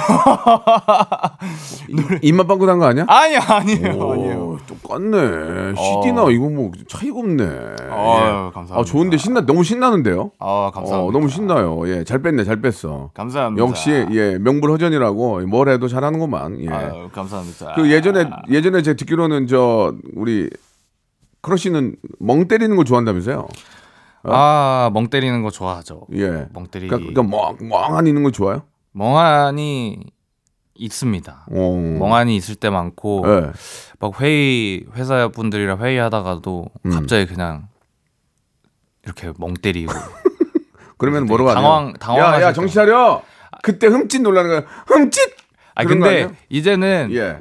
입만 2.22 2.48
빵꾸 2.48 2.66
난 2.66 2.80
거 2.80 2.86
아니야? 2.86 3.06
아니요, 3.08 3.40
아니에요, 3.48 4.12
아니에요. 4.12 4.38
오, 4.40 4.58
똑같네. 4.68 5.74
CD나 5.76 6.30
이거 6.32 6.50
뭐 6.50 6.72
차이가 6.88 7.18
없네. 7.20 7.44
아유, 7.44 7.50
예. 7.50 8.52
감사합니다. 8.54 8.76
아, 8.78 8.84
좋은데 8.84 9.18
신나 9.18 9.46
너무 9.46 9.64
신나는데요? 9.64 10.32
아, 10.40 10.72
감사합니다. 10.74 10.98
어, 11.08 11.12
너무 11.12 11.30
신나요. 11.30 11.88
예, 11.90 12.04
잘 12.04 12.22
뺐네, 12.22 12.44
잘 12.44 12.62
뺐어. 12.62 13.12
감사합니다. 13.14 13.66
역시 13.66 14.06
예, 14.12 14.38
명불허전이라고 14.40 15.42
뭘 15.48 15.70
해도 15.70 15.88
잘하는구만. 15.88 16.60
예. 16.62 16.70
아유, 16.70 17.10
감사합니다. 17.14 17.74
그 17.76 17.90
예전에 17.90 18.26
예전에 18.50 18.82
제가 18.82 18.98
듣기로는 18.98 19.48
저 19.48 19.94
우리 20.16 20.50
크러쉬는 21.42 21.96
멍 22.20 22.48
때리는 22.50 22.76
거 22.76 22.84
좋아한다면서요? 22.84 23.48
아, 24.24 24.92
멍 24.94 25.08
때리는 25.08 25.42
거 25.42 25.50
좋아하죠. 25.50 26.02
예. 26.16 26.48
멍 26.54 26.68
때리기. 26.68 26.90
그러니까, 26.90 27.12
그러니까 27.14 27.24
멍 27.24 27.70
멍한 27.70 28.08
있는 28.08 28.24
거 28.24 28.32
좋아요? 28.32 28.64
멍하니 28.91 30.00
있습니다. 30.75 31.46
어. 31.51 31.96
멍하니 32.00 32.36
있을 32.38 32.55
때 32.55 32.69
많고 32.69 33.24
예. 33.27 33.51
막 34.00 34.22
회의 34.22 34.86
회사 34.96 35.27
분들이랑 35.27 35.79
회의하다가도 35.84 36.65
음. 36.86 36.89
갑자기 36.91 37.25
그냥 37.25 37.67
이렇게 39.03 39.31
멍 39.38 39.53
때리고 39.55 39.91
그러면 40.98 41.25
뭐라고 41.25 41.50
하냐? 41.51 41.62
당황- 41.62 41.93
당황하실 42.00 42.41
야, 42.41 42.46
야, 42.48 42.51
때. 42.51 42.55
정신 42.55 42.75
차려. 42.75 43.22
그때 43.63 43.88
흠칫 43.88 44.22
놀라는 44.22 44.50
거야. 44.50 44.63
흠칫. 44.88 45.36
아 45.75 45.84
근데? 45.84 46.29
이제는 46.50 47.10
예. 47.13 47.39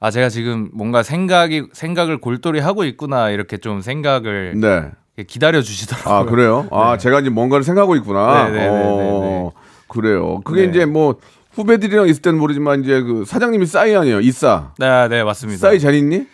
아 0.00 0.10
제가 0.12 0.28
지금 0.28 0.70
뭔가 0.72 1.02
생각이 1.02 1.68
생각을 1.72 2.20
골똘히 2.20 2.60
하고 2.60 2.84
있구나 2.84 3.30
이렇게 3.30 3.56
좀 3.56 3.80
생각을 3.80 4.54
네. 4.60 5.24
기다려 5.26 5.62
주시더라고요. 5.62 6.14
아 6.14 6.24
그래요? 6.24 6.68
아 6.70 6.96
제가 6.98 7.20
이제 7.20 7.30
뭔가를 7.30 7.64
생각하고 7.64 7.96
있구나. 7.96 8.44
네, 8.44 8.50
네, 8.52 8.58
네, 8.58 8.68
어, 8.70 9.52
그래요. 9.88 10.40
그게 10.44 10.62
네. 10.62 10.68
이제 10.70 10.84
뭐 10.86 11.16
후배들이랑 11.52 12.08
있을 12.08 12.22
때는 12.22 12.38
모르지만 12.38 12.84
이제 12.84 13.00
그 13.02 13.24
사장님이 13.26 13.66
싸이 13.66 13.96
아니에요. 13.96 14.20
이싸. 14.20 14.72
네, 14.78 15.08
네 15.08 15.24
맞습니다. 15.24 15.58
싸이 15.60 15.80
잘 15.80 15.94
있니? 15.94 16.26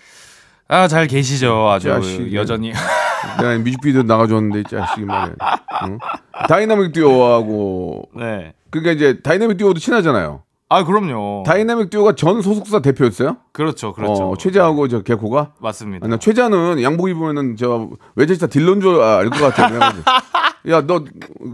아 0.69 0.89
잘 0.89 1.07
계시죠 1.07 1.69
아주 1.71 1.89
자식이. 1.89 2.35
여전히. 2.37 2.73
내가 3.41 3.57
뮤직비디오 3.59 4.03
나가줬는데 4.03 4.61
이 4.61 4.65
자식이 4.65 5.05
말이야. 5.07 5.35
응? 5.89 5.99
다이나믹 6.49 6.93
듀오하고 6.93 8.09
네. 8.17 8.53
그러니까 8.71 8.93
이제 8.93 9.21
다이나믹 9.23 9.57
듀오도 9.57 9.79
친하잖아요. 9.81 10.43
아 10.71 10.85
그럼요. 10.85 11.45
다이나믹 11.47 11.91
듀오가 11.91 12.15
전 12.15 12.43
소속사 12.43 12.81
대표였어요? 12.81 13.37
그렇죠, 13.53 13.93
그렇죠. 13.93 14.31
어, 14.31 14.37
최자하고 14.37 14.89
저 14.89 15.03
개코가. 15.03 15.53
맞습니다. 15.61 16.07
아, 16.07 16.09
나 16.09 16.17
최자는 16.19 16.83
양복 16.83 17.09
입으면은 17.11 17.57
저 17.57 17.89
외제차 18.17 18.47
딜러인 18.49 18.81
줄알 18.81 19.29
것 19.31 19.39
같아. 19.41 19.69
그래가지고. 19.69 20.03
야, 20.71 20.81
너 20.87 21.05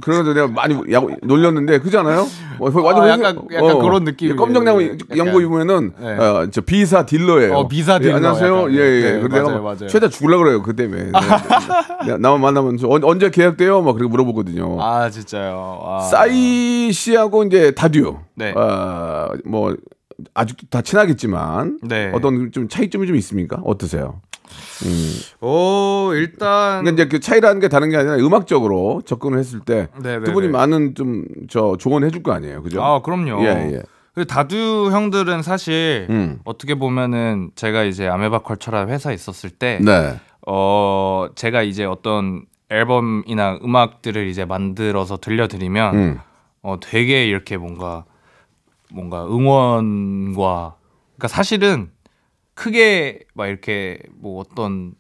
그러면서 0.01 0.33
내가 0.33 0.47
많이 0.47 0.75
야, 0.93 1.01
놀렸는데 1.23 1.81
그잖아요. 1.81 2.21
어, 2.61 2.65
완전 2.81 2.99
아, 2.99 3.07
회사- 3.07 3.13
약간- 3.29 3.45
약간 3.53 3.79
그런 3.81 4.05
느낌이에요. 4.05 4.37
검정 4.37 4.65
양복, 4.65 4.83
약간. 4.85 5.19
양복 5.19 5.43
입으면 5.43 5.93
네. 5.99 6.17
어, 6.17 6.47
저 6.53 6.61
B사 6.61 7.05
딜러예요. 7.05 7.55
어, 7.55 7.67
B사 7.69 7.97
예, 7.97 7.99
딜러 8.01 8.17
안녕하세요. 8.17 8.57
약간. 8.57 8.73
예, 8.73 8.79
예. 8.79 9.13
네, 9.15 9.21
그래서 9.21 9.49
맞아요, 9.49 9.63
맞아요. 9.65 9.87
최자 9.89 10.09
죽을라 10.09 10.39
그래요. 10.39 10.63
그 10.63 10.77
때문에. 10.77 11.05
네. 11.11 11.11
내가 12.07 12.19
나만 12.19 12.41
만나면 12.41 12.77
저 12.77 12.87
언- 12.89 13.03
언제 13.03 13.31
계약돼요? 13.31 13.83
막 13.83 13.95
그렇게 13.95 14.09
물어보거든요. 14.11 14.81
아 14.81 15.11
진짜요. 15.11 15.81
아. 15.85 16.01
싸이 16.03 16.93
씨하고 16.93 17.43
이제 17.45 17.73
다듀. 17.73 18.15
네. 18.37 18.53
어, 18.57 19.31
뭐 19.45 19.75
아직도 20.35 20.67
다 20.71 20.83
친하겠지만 20.83 21.81
네. 21.83 22.13
어떤 22.15 22.53
좀 22.53 22.69
차이점이 22.69 23.09
좀 23.09 23.17
있습니까? 23.17 23.57
어떠세요? 23.65 24.21
오 25.41 26.11
일단 26.15 26.83
그러니까 26.83 26.91
이제 26.93 27.09
그 27.09 27.21
차이라는 27.21 27.61
게 27.61 27.69
다른 27.69 27.91
게 27.91 27.97
아니라 27.97 28.17
음악적으로 28.17 29.03
접근을 29.05 29.39
했을 29.39 29.61
때두 29.61 30.03
네, 30.03 30.19
네, 30.19 30.33
분이 30.33 30.47
네. 30.47 30.53
많은 30.53 30.95
좀 30.95 31.25
저 31.49 31.77
조언해 31.79 32.11
줄 32.11 32.23
거 32.23 32.33
아니에요, 32.33 32.63
그죠? 32.63 32.83
아 32.83 33.01
그럼요. 33.03 33.43
예, 33.45 33.73
예. 33.75 33.83
그 34.15 34.27
다두 34.27 34.91
형들은 34.93 35.43
사실 35.43 36.07
음. 36.11 36.39
어떻게 36.45 36.75
보면은 36.75 37.51
제가 37.55 37.85
이제 37.85 38.07
아메바 38.09 38.41
컬처라 38.41 38.87
회사에 38.89 39.15
있었을 39.15 39.51
때 39.51 39.79
네. 39.83 40.17
어, 40.47 41.29
제가 41.35 41.63
이제 41.63 41.85
어떤 41.85 42.45
앨범이나 42.71 43.59
음악들을 43.65 44.27
이제 44.29 44.45
만들어서 44.45 45.17
들려드리면 45.17 45.95
음. 45.97 46.19
어, 46.63 46.77
되게 46.81 47.27
이렇게 47.27 47.57
뭔가 47.57 48.05
뭔가 48.93 49.25
응원과 49.27 50.75
그러니까 51.17 51.29
사실은 51.29 51.91
크게 52.61 53.21
막 53.33 53.47
이렇게 53.47 53.99
뭐 54.13 54.39
어떤 54.41 54.93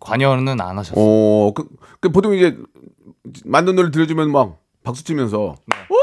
관여는 0.00 0.60
안 0.60 0.76
하셨어요. 0.78 1.02
어, 1.02 1.52
그, 1.54 1.66
그 2.00 2.10
보통 2.10 2.34
이제 2.34 2.54
만든 3.46 3.76
노래 3.76 3.90
들려주면 3.90 4.30
막 4.30 4.58
박수 4.82 5.04
치면서 5.04 5.54
네. 5.66 5.76
오! 5.88 5.96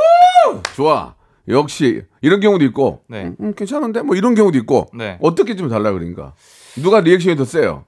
좋아. 0.76 1.14
역시 1.48 2.04
이런 2.22 2.40
경우도 2.40 2.66
있고 2.66 3.04
네. 3.08 3.26
음, 3.26 3.36
음, 3.40 3.54
괜찮은데 3.54 4.02
뭐 4.02 4.16
이런 4.16 4.34
경우도 4.34 4.58
있고 4.60 4.88
네. 4.96 5.20
어떻게 5.22 5.56
좀 5.56 5.70
달라 5.70 5.92
그러니까 5.92 6.34
누가 6.76 7.02
리액션이 7.02 7.36
더 7.36 7.46
세요? 7.46 7.86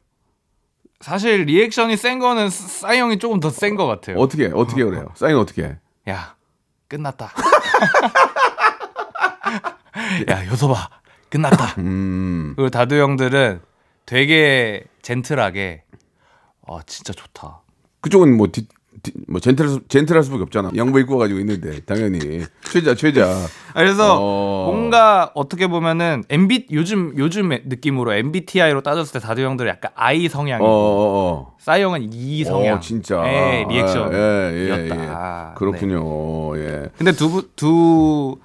사실 0.99 1.45
리액션이 1.45 1.97
센 1.97 2.19
거는 2.19 2.51
싸이 2.51 2.99
형이 2.99 3.17
조금 3.17 3.39
더 3.39 3.49
센 3.49 3.75
것 3.75 3.87
같아요. 3.87 4.17
어떻게 4.19 4.51
어떻게 4.53 4.83
그래요? 4.83 5.07
싸이는 5.15 5.37
어떻게? 5.37 5.63
해? 5.63 5.79
야 6.09 6.35
끝났다. 6.87 7.31
야 10.29 10.45
요소봐 10.47 10.89
끝났다. 11.33 11.75
음. 11.81 12.53
그리고 12.55 12.69
다듀 12.69 12.99
형들은 13.01 13.59
되게 14.05 14.83
gentle하게 15.01 15.81
아 16.67 16.79
진짜 16.85 17.11
좋다. 17.11 17.61
그쪽은 18.01 18.37
뭐, 18.37 18.47
디, 18.51 18.67
디- 19.01 19.13
뭐 19.27 19.39
gentle 19.39 19.79
gentle할 19.87 20.23
수밖에 20.23 20.43
없잖아. 20.43 20.69
양복 20.77 20.99
입고 20.99 21.17
가지고 21.17 21.39
있는데 21.39 21.79
당연히 21.81 22.43
최자 22.69 22.93
최자. 22.95 23.25
아, 23.29 23.73
그래서 23.73 24.17
어. 24.19 24.65
뭔가 24.71 25.31
어떻게 25.33 25.65
보면은 25.67 26.23
MB 26.29 26.67
요즘 26.71 27.13
요즘 27.17 27.49
느낌으로 27.49 28.13
MBTI로 28.13 28.81
따졌을 28.81 29.19
때 29.19 29.25
다듀 29.25 29.41
형들은 29.41 29.69
약간 29.69 29.91
I 29.95 30.27
성향이고 30.29 30.65
어, 30.65 30.69
어, 30.69 31.31
어. 31.49 31.55
싸이 31.59 31.81
형은 31.81 32.13
E 32.13 32.43
성향. 32.43 32.77
어, 32.77 32.79
진짜. 32.79 33.25
의 33.25 33.65
리액션이었다. 33.69 34.17
예, 34.17 34.53
예, 34.53 34.69
예, 34.69 34.89
예. 34.89 35.53
그렇군요. 35.55 36.57
예. 36.59 36.89
근데 36.97 37.11
두두어 37.13 38.37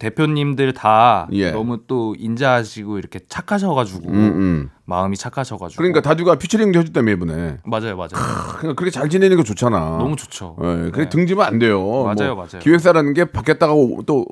대표님들 0.00 0.72
다 0.72 1.28
예. 1.32 1.50
너무 1.52 1.80
또 1.86 2.16
인자하시고 2.18 2.98
이렇게 2.98 3.20
착하셔가지고 3.28 4.08
음, 4.08 4.14
음. 4.14 4.70
마음이 4.86 5.16
착하셔가지고 5.16 5.76
그러니까 5.78 6.00
다주가 6.00 6.36
피처링도 6.36 6.78
해줬다며 6.80 7.12
이번에. 7.12 7.58
맞아요 7.64 7.96
맞아요 7.96 8.08
그러니까 8.58 8.72
그렇게 8.74 8.90
잘 8.90 9.08
지내는 9.10 9.36
게 9.36 9.42
좋잖아. 9.44 9.78
너무 9.98 10.16
좋죠. 10.16 10.56
예, 10.62 10.90
그래 10.90 11.04
네. 11.04 11.08
등지면 11.10 11.44
안 11.46 11.58
돼요. 11.58 11.78
맞아요, 12.04 12.34
뭐 12.34 12.46
맞아요. 12.50 12.60
기획사라는 12.62 13.12
게 13.12 13.26
바뀌었다가 13.26 13.74
오- 13.74 14.02
또 14.06 14.24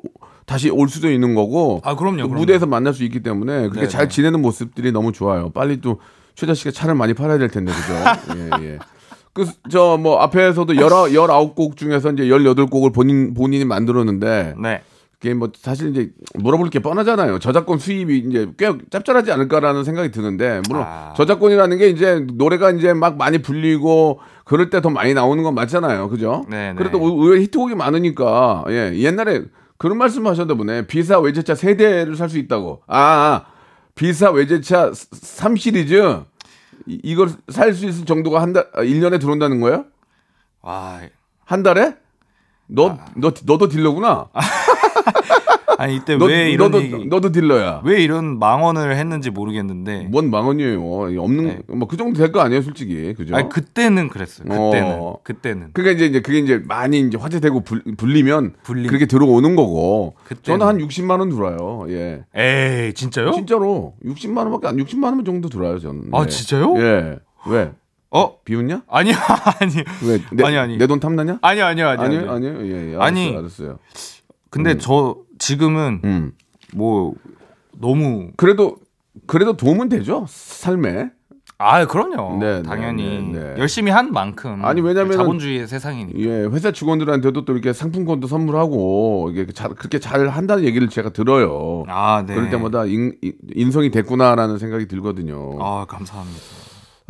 다시 0.47 0.71
올 0.71 0.89
수도 0.89 1.09
있는 1.11 1.35
거고. 1.35 1.81
아, 1.83 1.95
그럼요, 1.95 2.17
또 2.23 2.27
그럼요. 2.29 2.39
무대에서 2.39 2.65
만날 2.65 2.93
수 2.95 3.03
있기 3.03 3.21
때문에 3.21 3.69
그렇게 3.69 3.81
네, 3.81 3.87
잘 3.87 4.07
네. 4.07 4.13
지내는 4.15 4.41
모습들이 4.41 4.91
너무 4.91 5.11
좋아요. 5.11 5.51
빨리 5.51 5.79
또 5.81 5.99
최자 6.33 6.55
씨가 6.55 6.71
차를 6.71 6.95
많이 6.95 7.13
팔아야 7.13 7.37
될 7.37 7.47
텐데 7.47 7.71
그죠? 7.71 7.93
예, 8.59 8.65
예. 8.65 8.79
그저뭐 9.33 10.17
앞에서도 10.21 10.75
열아 10.75 11.13
열아홉 11.13 11.53
곡 11.53 11.77
중에서 11.77 12.11
이제 12.11 12.27
열여덟 12.27 12.65
곡을 12.65 12.91
본인 12.91 13.35
본인이 13.35 13.63
만들었는데 13.65 14.55
네. 14.59 14.81
그게 15.21 15.33
뭐 15.33 15.51
사실 15.57 15.89
이제 15.91 16.11
물어볼 16.35 16.69
게 16.69 16.79
뻔하잖아요. 16.79 17.39
저작권 17.39 17.77
수입이 17.77 18.19
이제 18.19 18.49
꽤 18.57 18.71
짭짤하지 18.89 19.31
않을까라는 19.33 19.83
생각이 19.83 20.11
드는데 20.11 20.61
물론 20.69 20.83
아. 20.87 21.13
저작권이라는 21.17 21.77
게 21.77 21.89
이제 21.89 22.25
노래가 22.33 22.71
이제 22.71 22.93
막 22.93 23.17
많이 23.17 23.39
불리고 23.41 24.21
그럴 24.45 24.69
때 24.69 24.79
더 24.79 24.89
많이 24.89 25.13
나오는 25.13 25.43
건 25.43 25.55
맞잖아요. 25.55 26.07
그죠? 26.07 26.45
네, 26.49 26.69
네. 26.71 26.75
그래도 26.77 26.99
의외로 27.03 27.37
히트곡이 27.41 27.75
많으니까 27.75 28.63
예 28.69 28.93
옛날에 28.95 29.43
그런 29.77 29.97
말씀 29.97 30.25
하셨나 30.25 30.53
보네. 30.53 30.87
비사 30.87 31.19
외제차 31.19 31.53
세 31.53 31.75
대를 31.75 32.15
살 32.15 32.29
수 32.29 32.37
있다고. 32.37 32.81
아, 32.87 32.97
아 32.97 33.45
비사 33.95 34.31
외제차 34.31 34.91
3 34.93 35.57
시리즈 35.57 36.01
이- 36.87 36.99
이걸 37.03 37.29
살 37.49 37.73
수 37.73 37.85
있을 37.85 38.05
정도가 38.05 38.41
한 38.41 38.53
달, 38.53 38.67
아, 38.73 38.83
1년에 38.83 39.19
들어온다는 39.19 39.59
거예요? 39.59 39.83
아한 40.61 41.61
달에? 41.63 41.95
너, 42.69 42.97
너, 43.15 43.31
너도 43.45 43.67
딜러구나. 43.67 44.27
아니 45.77 45.95
이때 45.95 46.17
너, 46.17 46.25
왜 46.25 46.51
이런 46.51 46.71
너도, 46.71 46.83
얘기 46.83 47.05
너도 47.05 47.31
딜러야. 47.31 47.81
왜 47.85 48.03
이런 48.03 48.37
망언을 48.37 48.97
했는지 48.97 49.29
모르겠는데 49.29 50.07
뭔 50.11 50.29
망언이에요. 50.29 50.81
없는 51.21 51.43
네. 51.45 51.59
뭐그 51.67 51.95
정도 51.95 52.17
될 52.19 52.33
거 52.33 52.41
아니에요, 52.41 52.61
솔직히. 52.61 53.13
그죠? 53.13 53.33
아니 53.35 53.47
그때는 53.47 54.09
그랬어요. 54.09 54.47
그때는 54.49 54.97
어. 54.99 55.17
그때는 55.23 55.69
그러니까 55.73 55.95
이제 55.95 56.05
이제 56.07 56.21
그게 56.21 56.39
이제 56.39 56.61
많이 56.67 56.99
이제 56.99 57.17
화제되고 57.17 57.61
불, 57.61 57.81
불리면 57.95 58.55
불리- 58.63 58.87
그렇게 58.87 59.05
들어오는 59.05 59.55
거고. 59.55 60.15
그때는. 60.25 60.59
저는 60.59 60.67
한 60.67 60.77
60만 60.85 61.19
원 61.19 61.29
들어요. 61.29 61.85
예. 61.89 62.23
에이 62.35 62.93
진짜요? 62.93 63.31
진짜로 63.31 63.93
60만 64.05 64.37
원밖에 64.39 64.67
안 64.67 64.75
60만 64.77 65.03
원 65.05 65.23
정도 65.23 65.47
들어요, 65.47 65.79
저는. 65.79 66.09
아, 66.11 66.23
예. 66.23 66.27
진짜요? 66.27 66.75
예. 66.77 67.19
왜? 67.47 67.71
어 68.11 68.37
비웃냐? 68.43 68.83
아니요 68.87 69.13
아니 69.61 69.73
왜? 70.03 70.19
내, 70.31 70.43
아니, 70.43 70.57
아니. 70.57 70.77
내 70.77 70.87
돈 70.87 70.99
탐나냐? 70.99 71.39
아니요 71.41 71.65
아니요 71.65 71.87
아니요 71.89 72.05
아니요, 72.05 72.31
아니요. 72.31 72.65
예, 72.65 72.71
예. 72.91 72.95
알았어요, 72.95 73.01
아니. 73.01 73.37
알았어요. 73.37 73.79
근데 74.49 74.77
저 74.79 75.17
지금은 75.37 76.01
음. 76.03 76.31
뭐 76.73 77.13
너무 77.79 78.31
그래도 78.35 78.77
그래도 79.27 79.55
도움은 79.55 79.89
되죠, 79.89 80.25
삶에. 80.27 81.11
아 81.61 81.85
그럼요 81.85 82.37
네, 82.39 82.61
네, 82.61 82.63
당연히 82.63 83.21
네, 83.33 83.37
네. 83.37 83.55
열심히 83.59 83.91
한 83.91 84.13
만큼 84.13 84.63
아니, 84.63 84.79
왜냐면은- 84.81 85.17
자본주의의 85.17 85.67
세상이니까 85.67 86.17
예, 86.17 86.45
회사 86.45 86.71
직원들한테도 86.71 87.43
또 87.43 87.51
이렇게 87.51 87.73
상품권도 87.73 88.27
선물하고 88.27 89.29
이게 89.33 89.45
잘, 89.51 89.71
그렇게 89.75 89.99
잘 89.99 90.29
한다는 90.29 90.63
얘기를 90.63 90.87
제가 90.87 91.09
들어요. 91.09 91.83
아 91.89 92.23
네. 92.25 92.33
그럴 92.33 92.49
때마다 92.49 92.85
인, 92.85 93.13
인- 93.21 93.33
인성이 93.55 93.91
됐구나라는 93.91 94.57
생각이 94.57 94.87
들거든요. 94.87 95.57
아 95.61 95.85
감사합니다 95.89 96.39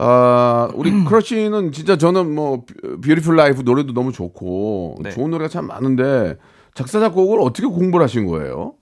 아, 0.01 0.69
우리 0.75 0.91
크러쉬는 1.03 1.71
진짜 1.73 1.97
저는 1.97 2.33
뭐 2.33 2.63
Beautiful 3.03 3.35
Life 3.35 3.61
노래도 3.63 3.93
너무 3.93 4.11
좋고 4.13 4.99
네. 5.01 5.09
좋은 5.11 5.29
노래가 5.29 5.49
참 5.49 5.67
많은데 5.67 6.37
작사 6.73 6.99
작곡을 7.01 7.39
어떻게 7.41 7.67
공부를 7.67 8.03
하신 8.05 8.25
거예요? 8.27 8.73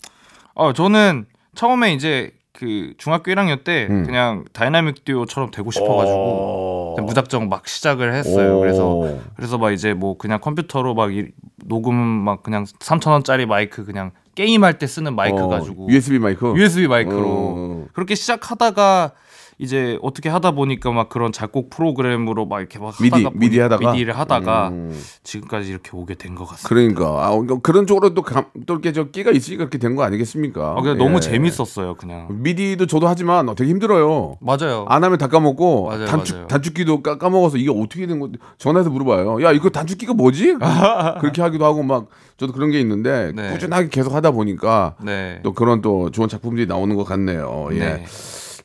어 0.54 0.74
저는 0.74 1.26
처음에 1.56 1.94
이제 1.94 2.32
그 2.54 2.94
중학교 2.98 3.32
1학년 3.32 3.64
때 3.64 3.88
음. 3.90 4.04
그냥 4.06 4.46
다이나믹 4.54 5.06
듀오처럼 5.06 5.50
되고 5.52 5.70
싶어가지고 5.72 6.94
그냥 6.96 7.06
무작정 7.08 7.50
막 7.50 7.68
시작을 7.68 8.14
했어요. 8.14 8.58
오. 8.58 8.60
그래서 8.62 9.18
그래서 9.36 9.58
막 9.58 9.72
이제 9.72 9.94
뭐 9.94 10.18
그냥 10.18 10.40
컴퓨터로 10.40 10.94
막 10.96 11.14
이- 11.16 11.32
녹음 11.66 11.96
막 11.96 12.44
그냥 12.44 12.64
3천 12.66 13.12
원짜리 13.12 13.46
마이크 13.46 13.86
그냥 13.86 14.12
게임 14.36 14.64
할 14.64 14.78
때 14.78 14.86
쓰는 14.88 15.16
마이크 15.16 15.38
어, 15.38 15.48
가지고 15.48 15.88
USB 15.90 16.20
마이크. 16.20 16.54
USB 16.56 16.88
마이크로 16.88 17.26
어. 17.28 17.86
그렇게 17.94 18.14
시작하다가 18.16 19.12
이제 19.60 19.98
어떻게 20.04 20.30
하다 20.30 20.52
보니까 20.52 20.92
막 20.92 21.10
그런 21.10 21.32
작곡 21.32 21.72
프로그램으로 21.72 22.46
막 22.46 22.60
이렇게 22.60 22.78
막 22.78 22.94
미디, 23.02 23.16
하다가 23.24 23.32
미디 23.40 23.60
하다가? 23.60 23.92
미디를 23.92 24.18
하다가 24.18 24.68
음. 24.70 25.04
지금까지 25.24 25.72
이렇게 25.72 25.90
오게 25.94 26.14
된 26.14 26.36
것 26.36 26.46
같습니다. 26.46 26.70
그러니까 26.70 27.26
아, 27.28 27.60
그런 27.64 27.88
쪽으로 27.88 28.14
또, 28.14 28.22
감, 28.22 28.46
또 28.68 28.74
이렇게 28.76 28.92
저 28.94 29.06
끼가 29.06 29.32
있으니까 29.32 29.64
그렇게 29.66 29.80
된 29.80 29.96
거 29.96 30.04
아니겠습니까? 30.04 30.76
아, 30.78 30.82
그냥 30.82 31.00
예. 31.00 31.04
너무 31.04 31.20
재밌었어요, 31.20 31.96
그냥. 31.96 32.28
미디도 32.30 32.86
저도 32.86 33.08
하지만 33.08 33.48
되게 33.56 33.72
힘들어요. 33.72 34.38
맞아요. 34.42 34.86
안 34.90 35.04
하면 35.04 35.18
다 35.18 35.28
까먹고 35.28 35.88
맞아요, 35.88 36.06
단축 36.06 36.36
맞아요. 36.36 36.48
단축키도 36.48 37.02
까, 37.02 37.18
까먹어서 37.18 37.58
이게 37.58 37.72
어떻게 37.72 38.06
된 38.06 38.20
건데 38.20 38.38
전화해서 38.60 38.92
물어봐요. 38.92 39.42
야 39.42 39.52
이거 39.54 39.70
단축키가 39.72 40.14
뭐지? 40.14 40.58
그렇게 41.20 41.42
하기도 41.42 41.66
하고 41.66 41.82
막 41.82 42.10
저도 42.38 42.54
그런 42.54 42.70
게 42.70 42.80
있는데 42.80 43.32
네. 43.36 43.54
꾸준하게 43.54 43.90
계속 43.90 44.14
하다 44.14 44.30
보니까 44.32 44.96
네. 45.04 45.40
또 45.42 45.54
그런 45.54 45.82
또 45.82 46.12
좋은 46.12 46.28
작품들이 46.28 46.68
나오는 46.68 46.96
것 46.96 47.06
같네요. 47.06 47.70
예. 47.72 47.80
네. 47.80 48.06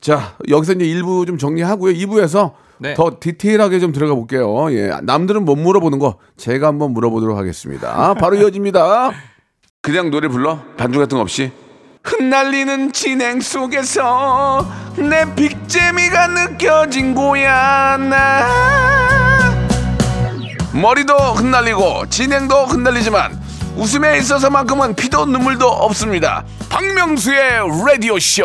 자 0.03 0.37
여기서 0.49 0.73
이제 0.75 0.85
1부 0.85 1.27
좀 1.27 1.39
정리하고요. 1.39 1.95
2부에서 1.95 2.53
네. 2.79 2.95
더 2.95 3.17
디테일하게 3.21 3.79
좀 3.79 3.93
들어가 3.93 4.15
볼게요. 4.17 4.71
예. 4.73 4.91
남들은 5.03 5.45
못 5.45 5.55
물어보는 5.55 6.01
거 6.01 6.19
제가 6.37 6.67
한번 6.67 6.93
물어보도록 6.93 7.39
하겠습니다. 7.39 8.13
바로 8.15 8.37
이어집니다. 8.37 9.13
그냥 9.81 10.11
노래 10.11 10.29
불러 10.29 10.59
반주 10.77 10.99
같은 10.99 11.17
거 11.17 11.23
없이 11.23 11.53
흩날리는 12.05 12.93
진행 12.93 13.41
속에서 13.41 14.67
내 14.97 15.25
빅재미가 15.35 16.29
느껴진 16.29 17.15
거야 17.15 17.97
나 17.97 18.49
머리도 20.73 21.15
흩날리고 21.15 22.07
진행도 22.11 22.67
흩날리지만 22.67 23.41
웃음에 23.77 24.19
있어서만큼은 24.19 24.95
피도 24.95 25.27
눈물도 25.27 25.67
없습니다 25.67 26.45
박명수의 26.69 27.63
라디오 27.87 28.19
쇼 28.19 28.45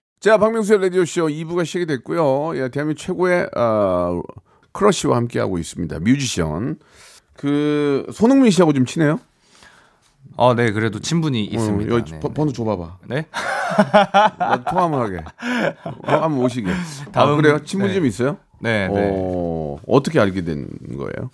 자, 0.21 0.37
박명수의 0.37 0.79
라디오쇼 0.81 1.27
2부가 1.29 1.65
시작이 1.65 1.87
됐고요. 1.87 2.55
예, 2.55 2.69
대한민국 2.69 3.01
최고의 3.01 3.49
어, 3.57 4.21
크러쉬와 4.71 5.17
함께하고 5.17 5.57
있습니다. 5.57 5.99
뮤지션. 5.99 6.77
그 7.33 8.05
손흥민 8.13 8.51
씨하고 8.51 8.71
좀 8.73 8.85
친해요? 8.85 9.19
어, 10.37 10.53
네, 10.53 10.71
그래도 10.73 10.99
친분이 10.99 11.43
있습니다. 11.45 11.91
어, 11.91 11.97
여기 11.97 12.11
네. 12.11 12.19
번- 12.19 12.35
번호 12.35 12.51
줘봐봐. 12.53 12.99
네? 13.07 13.25
나 14.37 14.63
통화 14.63 14.83
한번 14.83 15.01
하게. 15.01 15.17
어, 16.03 16.11
한번 16.21 16.37
오시게. 16.45 16.69
아, 16.71 17.11
다음- 17.11 17.37
그래요? 17.37 17.57
친분이 17.63 17.89
네. 17.91 17.95
좀 17.95 18.05
있어요? 18.05 18.37
네, 18.59 18.87
네. 18.89 19.09
어, 19.11 19.77
어떻게 19.87 20.19
알게 20.19 20.43
된 20.43 20.67
거예요? 20.97 21.31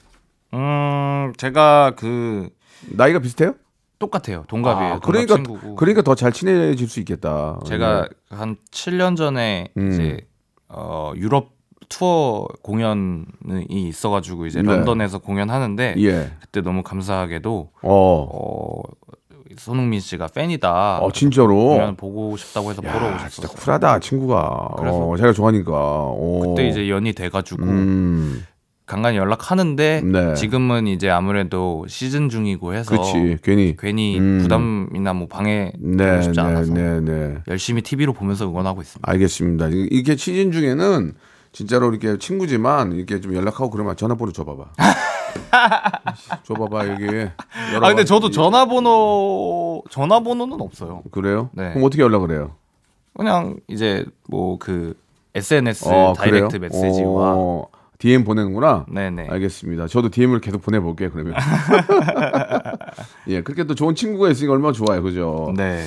음, 0.53 1.33
제가 1.35 1.91
그 1.97 2.47
나이가 2.89 3.19
비슷해요? 3.19 3.53
똑같아요. 3.99 4.43
동갑이에요. 4.47 4.93
아, 4.93 4.99
동갑 4.99 5.05
그러니까 5.11 5.35
친구고. 5.35 5.75
그러니까 5.75 6.01
더 6.03 6.15
잘 6.15 6.31
친해질 6.31 6.87
수 6.87 6.99
있겠다. 6.99 7.59
제가 7.65 8.07
한 8.29 8.57
7년 8.71 9.15
전에 9.17 9.69
음. 9.77 9.91
이제 9.91 10.27
어 10.69 11.13
유럽 11.15 11.55
투어 11.89 12.47
공연이 12.61 13.25
있어가지고 13.69 14.45
이제 14.47 14.61
네. 14.61 14.67
런던에서 14.75 15.19
공연하는데 15.19 15.95
예. 15.99 16.31
그때 16.41 16.61
너무 16.61 16.83
감사하게도 16.83 17.71
어. 17.81 17.89
어 18.31 18.81
손흥민 19.57 19.99
씨가 20.01 20.27
팬이다. 20.27 20.99
어, 20.99 21.11
진짜로. 21.11 21.55
공연 21.55 21.95
보고 21.95 22.35
싶다고 22.37 22.69
해서 22.69 22.81
보러 22.81 22.93
야, 23.07 23.27
진짜 23.29 23.47
오셨어요. 23.47 23.63
쿨하다 23.63 23.99
친구가. 24.01 24.75
그래서 24.77 24.97
어, 25.07 25.17
제가 25.17 25.33
좋아하니까. 25.33 25.71
어. 25.73 26.41
그때 26.45 26.67
이제 26.67 26.89
연이 26.89 27.13
돼가지고 27.13 27.63
음. 27.63 28.45
간간히 28.87 29.17
연락하는데 29.17 30.01
네. 30.05 30.33
지금은 30.33 30.87
이제 30.87 31.09
아무래도 31.09 31.85
시즌 31.89 32.29
중이고 32.29 32.73
해서 32.73 32.89
그렇지. 32.91 33.37
괜히. 33.43 33.75
괜히 33.77 34.17
음. 34.17 34.39
부담이나 34.41 35.11
뭐 35.13 35.27
방해 35.27 35.73
네, 35.77 36.21
싶지 36.21 36.39
네, 36.39 36.45
않아서 36.45 36.73
네, 36.73 37.01
네. 37.01 37.35
열심히 37.49 37.81
TV로 37.81 38.13
보면서 38.13 38.47
응원하고 38.47 38.81
있습니다. 38.81 39.11
알겠습니다. 39.11 39.67
이- 39.67 39.89
이게 39.91 40.15
시즌 40.15 40.53
중에는 40.53 41.13
진짜로 41.51 41.89
이렇게 41.91 42.17
친구지만 42.17 42.93
이렇게 42.93 43.19
좀 43.19 43.35
연락하고 43.35 43.69
그러면 43.71 43.97
전화번호 43.97 44.31
줘봐봐. 44.31 44.65
줘봐봐 46.43 46.87
여기. 46.87 47.05
아 47.81 47.87
근데 47.89 48.05
저도 48.05 48.29
전화번호 48.29 49.83
전화번호는 49.89 50.61
없어요. 50.61 51.03
그래요? 51.11 51.49
네. 51.51 51.71
그럼 51.71 51.83
어떻게 51.83 52.01
연락을 52.03 52.31
해요? 52.31 52.51
그냥 53.17 53.57
이제 53.67 54.05
뭐 54.29 54.57
그 54.59 54.95
SNS 55.35 55.89
어, 55.89 56.13
다이렉트 56.15 56.57
그래요? 56.57 56.69
메시지와 56.71 57.33
어, 57.35 57.67
DM 57.99 58.23
보내는구나. 58.23 58.85
네네 58.91 59.27
알겠습니다. 59.29 59.87
저도 59.87 60.09
DM을 60.09 60.39
계속 60.41 60.61
보내볼게요. 60.61 61.09
그러면. 61.11 61.33
예, 63.27 63.41
그렇게 63.41 63.63
또 63.65 63.75
좋은 63.75 63.95
친구가 63.95 64.29
있으니까 64.29 64.53
얼마나 64.53 64.71
좋아요, 64.71 65.01
그죠? 65.01 65.53
네. 65.55 65.83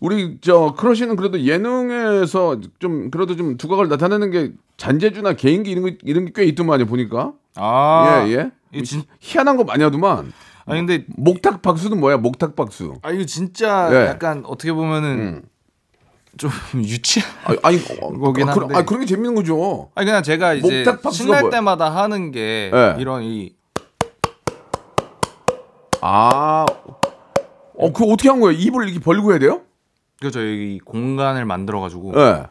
우리 0.00 0.38
저 0.40 0.74
크러쉬는 0.76 1.16
그래도 1.16 1.40
예능에서 1.40 2.60
좀 2.78 3.10
그래도 3.10 3.36
좀 3.36 3.56
두각을 3.56 3.88
나타내는 3.88 4.30
게 4.30 4.52
잔재주나 4.76 5.34
개인기 5.34 5.70
이런 5.70 5.84
게 5.84 5.98
이런 6.02 6.26
게 6.26 6.32
꽤 6.34 6.44
있더만요 6.48 6.86
보니까. 6.86 7.32
아 7.56 8.24
예, 8.26 8.32
예. 8.32 8.50
이거 8.72 8.84
진 8.84 9.02
희한한 9.20 9.56
거 9.56 9.64
많이 9.64 9.82
하더만. 9.82 10.32
아니 10.66 10.80
근데 10.80 11.04
목탁 11.16 11.62
박수는 11.62 12.00
뭐야? 12.00 12.16
목탁 12.18 12.56
박수. 12.56 12.94
아 13.02 13.10
이거 13.12 13.24
진짜 13.24 13.88
예. 13.92 14.06
약간 14.08 14.42
어떻게 14.46 14.72
보면은 14.72 15.08
음. 15.18 15.42
좀 16.36 16.50
유치. 16.76 17.20
아니, 17.44 17.58
아니, 17.62 17.76
어, 18.00 18.10
거긴 18.18 18.48
아, 18.48 18.54
그런- 18.54 18.68
한데. 18.70 18.78
아, 18.78 18.84
그런 18.84 19.00
게 19.00 19.06
재밌는 19.06 19.34
거죠. 19.34 19.90
아니 19.94 20.06
그냥 20.06 20.22
제가 20.22 20.54
이제 20.54 20.84
신날 21.12 21.40
뭐야? 21.42 21.50
때마다 21.50 21.90
하는 21.90 22.30
게 22.32 22.70
예. 22.72 22.96
이런 22.98 23.22
이 23.22 23.54
아, 26.00 26.66
어, 27.76 27.92
그 27.92 28.04
어떻게 28.04 28.28
한 28.28 28.40
거예요? 28.40 28.58
입을 28.58 28.84
이렇게 28.88 29.00
벌리고 29.00 29.30
해야 29.32 29.38
돼요? 29.38 29.62
그죠 30.20 30.40
여기 30.40 30.78
공간을 30.84 31.44
만들어 31.44 31.80
가지고 31.80 32.12
예. 32.16 32.44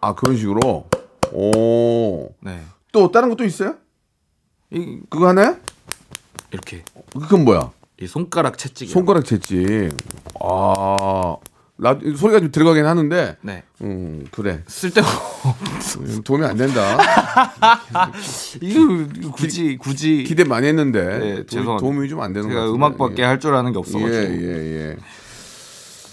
아, 0.00 0.14
그런 0.14 0.36
식으로. 0.36 0.86
오. 1.32 2.28
네. 2.40 2.60
또 2.92 3.10
다른 3.10 3.28
것도 3.30 3.44
있어요? 3.44 3.74
이 4.70 5.00
그거 5.10 5.28
하나요? 5.28 5.56
이렇게 6.52 6.84
그건 7.12 7.44
뭐야? 7.44 7.70
이 8.00 8.06
손가락 8.06 8.58
채찍이 8.58 8.90
손가락 8.92 9.24
채찍. 9.24 9.96
아, 10.40 11.36
나 11.76 11.98
소리가 12.16 12.38
좀 12.38 12.50
들어가긴 12.52 12.86
하는데, 12.86 13.36
네. 13.42 13.64
음, 13.82 14.24
그래. 14.30 14.60
쓸데가 14.68 15.06
음, 16.00 16.22
도움이 16.22 16.44
안 16.44 16.56
된다. 16.56 16.98
이거 18.62 19.30
굳이 19.32 19.76
굳이 19.76 20.22
기대 20.22 20.44
많이 20.44 20.68
했는데 20.68 21.18
네, 21.18 21.34
도, 21.36 21.46
죄송합니다. 21.46 21.78
도움이 21.78 22.08
좀 22.08 22.20
안 22.20 22.32
되는 22.32 22.48
것 22.48 22.52
제가 22.54 22.60
같은데. 22.66 22.76
음악밖에 22.76 23.22
예. 23.22 23.26
할줄 23.26 23.54
아는 23.54 23.72
게 23.72 23.78
없어 23.78 23.98
가지고 23.98 24.14
예, 24.16 24.38
예, 24.40 24.90
예. 24.90 24.96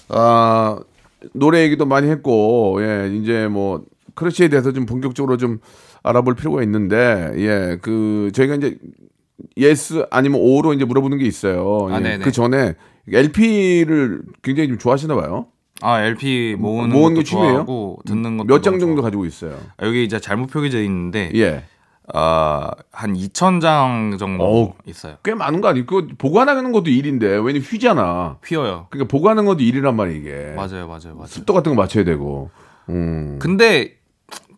아, 0.10 0.80
노래 1.34 1.62
얘기도 1.64 1.86
많이 1.86 2.10
했고, 2.10 2.80
예, 2.82 3.12
이제 3.14 3.48
뭐, 3.48 3.84
크러쉬에 4.16 4.48
대해서 4.50 4.72
좀 4.74 4.86
본격적으로 4.88 5.38
좀 5.38 5.60
알아볼 6.04 6.34
필요가 6.36 6.64
있는데, 6.64 7.32
예, 7.38 7.78
그, 7.82 8.32
저희가 8.34 8.56
이제, 8.56 8.78
yes 9.58 10.06
아니면 10.12 10.40
no로 10.42 10.74
이제 10.74 10.86
물어보는 10.86 11.18
게 11.20 11.26
있어요. 11.26 11.88
아, 11.92 11.98
예, 11.98 12.00
네네. 12.02 12.24
그 12.24 12.32
전에 12.32 12.74
LP를 13.12 14.22
굉장히 14.42 14.70
좀 14.70 14.78
좋아하시나 14.78 15.16
봐요. 15.16 15.48
아 15.82 16.02
LP 16.04 16.56
모으는 16.60 16.90
모으는 16.92 17.16
것도? 17.16 17.24
좋아하고 17.24 18.00
듣는 18.06 18.38
것도 18.38 18.48
몇 18.48 18.62
장 18.62 18.80
정도. 18.80 19.02
가지고 19.02 19.26
있어요. 19.26 19.58
아, 19.78 19.86
여기 19.86 20.04
이제 20.04 20.20
잘못 20.20 20.48
표기되어 20.48 20.82
있는데 20.84 21.32
예. 21.36 21.64
아, 22.14 22.72
한 22.92 23.14
2,000장 23.14 24.20
정도 24.20 24.44
어우. 24.44 24.74
있어요. 24.86 25.16
꽤 25.24 25.34
많은 25.34 25.62
거 25.62 25.70
아니고, 25.70 25.86
그거 25.86 26.08
보관하는 26.18 26.74
것도 26.74 26.90
일인데, 26.90 27.28
왜냐면 27.38 27.62
휘잖아. 27.62 28.38
휘어요. 28.46 28.88
그러니까 28.90 29.10
보관하는 29.10 29.46
것도 29.46 29.62
일이란 29.64 29.96
말이야, 29.96 30.16
이게. 30.18 30.54
맞아요, 30.58 30.88
맞아요, 30.88 31.14
맞아요. 31.16 31.28
습도 31.28 31.54
같은 31.54 31.74
거 31.74 31.82
맞춰야 31.82 32.04
되고. 32.04 32.50
음. 32.90 33.40
근데 33.40 33.96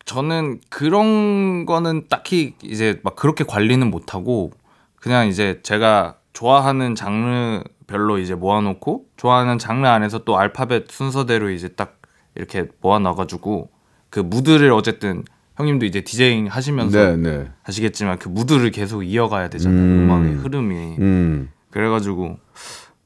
저는 0.06 0.62
그런 0.70 1.68
거는 1.68 2.08
딱히 2.10 2.56
이제 2.64 3.00
막 3.04 3.16
그렇게 3.16 3.44
관리는 3.44 3.92
못 3.92 4.16
하고 4.16 4.50
그냥 4.96 5.28
이제 5.28 5.60
제가 5.62 6.16
좋아하는 6.32 6.96
장르 6.96 7.62
별로 7.88 8.18
이제 8.18 8.36
모아놓고 8.36 9.06
좋아하는 9.18 9.58
장르 9.60 9.88
안에서 9.88 10.20
또 10.20 10.38
알파벳 10.38 10.90
순서대로 10.90 11.50
이제 11.50 11.68
딱 11.70 12.02
이렇게 12.36 12.66
모아놔가지고 12.82 13.70
그 14.10 14.20
무드를 14.20 14.72
어쨌든 14.72 15.24
형님도 15.58 15.86
이제 15.86 16.02
디제잉 16.02 16.48
하시면서 16.48 16.98
네, 16.98 17.16
네. 17.18 17.52
하시겠지만 17.64 18.18
그 18.20 18.28
무드를 18.30 18.72
계속 18.72 19.04
이어가야 19.04 19.50
되잖아요 19.50 19.80
음. 19.80 20.10
음. 20.10 20.12
악의 20.12 20.34
흐름이 20.36 20.76
음. 21.00 21.50
그래가지고 21.70 22.38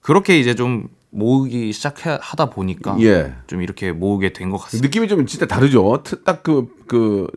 그렇게 0.02 0.40
이제 0.40 0.56
좀 0.56 0.88
모으기 1.10 1.72
시작하다 1.74 2.50
보니까 2.50 2.96
예. 3.02 3.34
좀 3.48 3.62
이렇게 3.62 3.92
모으게 3.92 4.34
된 4.34 4.50
것 4.50 4.58
같습니다. 4.58 4.86
느낌이 4.86 5.08
좀 5.08 5.26
진짜 5.26 5.46
다르죠. 5.46 6.04
딱그그 6.26 7.28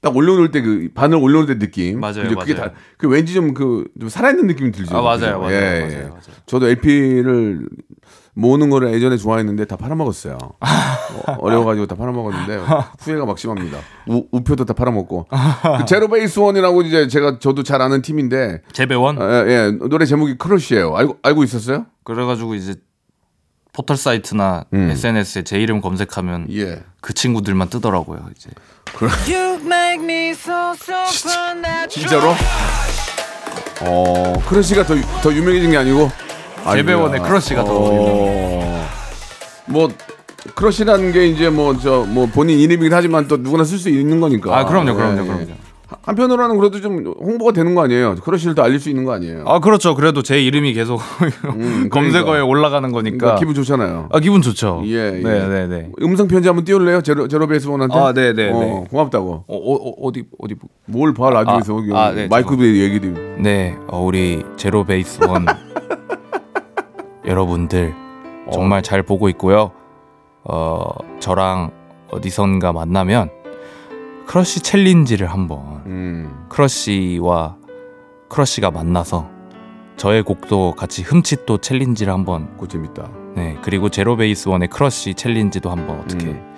딱 0.00 0.14
올려놓을 0.16 0.50
때 0.52 0.62
그 0.62 0.88
바늘 0.94 1.18
올려놓을 1.18 1.46
때 1.46 1.58
느낌. 1.58 1.98
맞아요, 2.00 2.22
그죠? 2.24 2.36
그게 2.36 2.54
맞아요. 2.54 2.70
다, 2.70 2.74
그 2.96 3.08
왠지 3.08 3.34
좀 3.34 3.54
그 3.54 3.84
좀 4.00 4.08
살아있는 4.08 4.46
느낌이 4.46 4.70
들죠. 4.72 4.96
아, 4.96 5.02
맞아요? 5.02 5.40
맞아요, 5.40 5.54
예, 5.54 5.60
맞아요, 5.80 5.92
예. 5.92 6.02
맞아요. 6.04 6.18
저도 6.46 6.68
LP를 6.68 7.68
모으는 8.34 8.70
거를 8.70 8.92
예전에 8.92 9.16
좋아했는데 9.16 9.64
다 9.64 9.74
팔아먹었어요. 9.76 10.38
어, 10.40 11.32
어려워가지고 11.40 11.86
다 11.88 11.96
팔아먹었는데 11.96 12.64
후회가 13.00 13.26
막심합니다. 13.26 13.78
우, 14.06 14.26
우표도 14.30 14.64
다 14.64 14.74
팔아먹고. 14.74 15.26
그 15.78 15.84
제로베이스 15.86 16.38
원이라고 16.38 16.82
이제 16.82 17.08
제가 17.08 17.40
저도 17.40 17.64
잘 17.64 17.82
아는 17.82 18.00
팀인데 18.00 18.62
재배원 18.72 19.18
예, 19.20 19.50
예, 19.50 19.70
노래 19.88 20.04
제목이 20.06 20.38
크러쉬예요. 20.38 20.94
알고 20.94 21.18
알고 21.22 21.42
있었어요? 21.42 21.86
그래가지고 22.04 22.54
이제 22.54 22.76
포털 23.72 23.96
사이트나 23.96 24.64
SNS에 24.72 25.42
제 25.42 25.58
이름 25.60 25.80
검색하면 25.80 26.46
예. 26.52 26.82
그 27.00 27.14
친구들만 27.14 27.68
뜨더라고요. 27.70 28.24
이제 28.36 28.50
진짜로? 31.88 32.34
어, 33.80 34.32
크러쉬가 34.48 34.84
더, 34.84 34.94
더 35.22 35.32
유명해진 35.32 35.70
게 35.70 35.76
아니고 35.76 36.10
제베원이. 36.72 37.20
크러쉬가 37.22 37.64
더 37.64 37.72
어, 37.72 38.86
뭐 39.66 39.88
크러쉬라는 40.54 41.12
게 41.12 41.26
이제 41.26 41.48
뭐 41.48 41.76
저뭐 41.78 42.26
본인 42.26 42.58
이름이긴 42.58 42.92
하지만 42.92 43.28
또 43.28 43.36
누구나 43.36 43.64
쓸 43.64 43.78
수 43.78 43.88
있는 43.88 44.20
거니까. 44.20 44.56
아, 44.56 44.64
그럼요, 44.64 44.94
그럼요, 44.94 45.18
예, 45.18 45.22
예. 45.22 45.26
그럼요. 45.26 45.67
한편으로는 46.08 46.56
그래도 46.56 46.80
좀 46.80 47.04
홍보가 47.20 47.52
되는 47.52 47.74
거 47.74 47.82
아니에요? 47.82 48.14
크러쉬를 48.16 48.54
더 48.54 48.62
알릴 48.62 48.80
수 48.80 48.88
있는 48.88 49.04
거 49.04 49.12
아니에요? 49.12 49.44
아 49.46 49.58
그렇죠. 49.60 49.94
그래도 49.94 50.22
제 50.22 50.40
이름이 50.42 50.72
계속 50.72 51.00
검색어에 51.92 52.22
그러니까. 52.24 52.44
올라가는 52.46 52.90
거니까 52.90 53.16
그러니까 53.18 53.38
기분 53.38 53.54
좋잖아요. 53.54 54.08
아 54.10 54.18
기분 54.18 54.40
좋죠. 54.40 54.82
예, 54.86 55.18
예. 55.18 55.22
네네네. 55.22 55.90
음성 56.00 56.26
편지 56.26 56.48
한번 56.48 56.64
띄울래요? 56.64 57.02
제로 57.02 57.28
제로베이스 57.28 57.68
원한테. 57.68 57.98
아, 57.98 58.12
네, 58.14 58.32
네, 58.32 58.50
어, 58.50 58.58
네. 58.58 58.84
고맙다고. 58.90 59.44
어, 59.46 59.54
어, 59.54 59.74
어, 59.74 59.92
어디 60.08 60.24
어디 60.38 60.54
보- 60.54 60.68
뭘봐 60.86 61.28
라디오에서 61.28 61.74
아, 61.74 61.76
여기 61.76 61.92
아, 61.94 62.12
네, 62.12 62.26
마이크 62.28 62.56
위에 62.58 62.78
얘기들. 62.84 63.36
네, 63.42 63.76
어, 63.88 64.02
우리 64.02 64.42
제로베이스원 64.56 65.44
여러분들 67.26 67.94
정말 68.50 68.82
잘 68.82 69.02
보고 69.02 69.28
있고요. 69.28 69.72
어, 70.44 70.80
저랑 71.20 71.70
어디선가 72.10 72.72
만나면 72.72 73.28
크러쉬 74.28 74.60
challenge를 74.60 75.26
한번 75.32 75.82
음. 75.86 76.44
크러쉬와 76.50 77.56
크러쉬가 78.28 78.70
만나서 78.70 79.30
저의 79.96 80.22
곡도 80.22 80.74
같이 80.76 81.02
흠칫 81.02 81.46
또 81.46 81.58
challenge를 81.58 82.12
한번 82.12 82.50
그거 82.52 82.68
재밌다. 82.68 83.10
네 83.34 83.56
그리고 83.62 83.88
제로 83.88 84.16
베이스 84.16 84.48
원의 84.48 84.68
크러쉬 84.68 85.14
challenge도 85.14 85.70
한번 85.70 86.00
어떻게 86.00 86.26
음. 86.26 86.54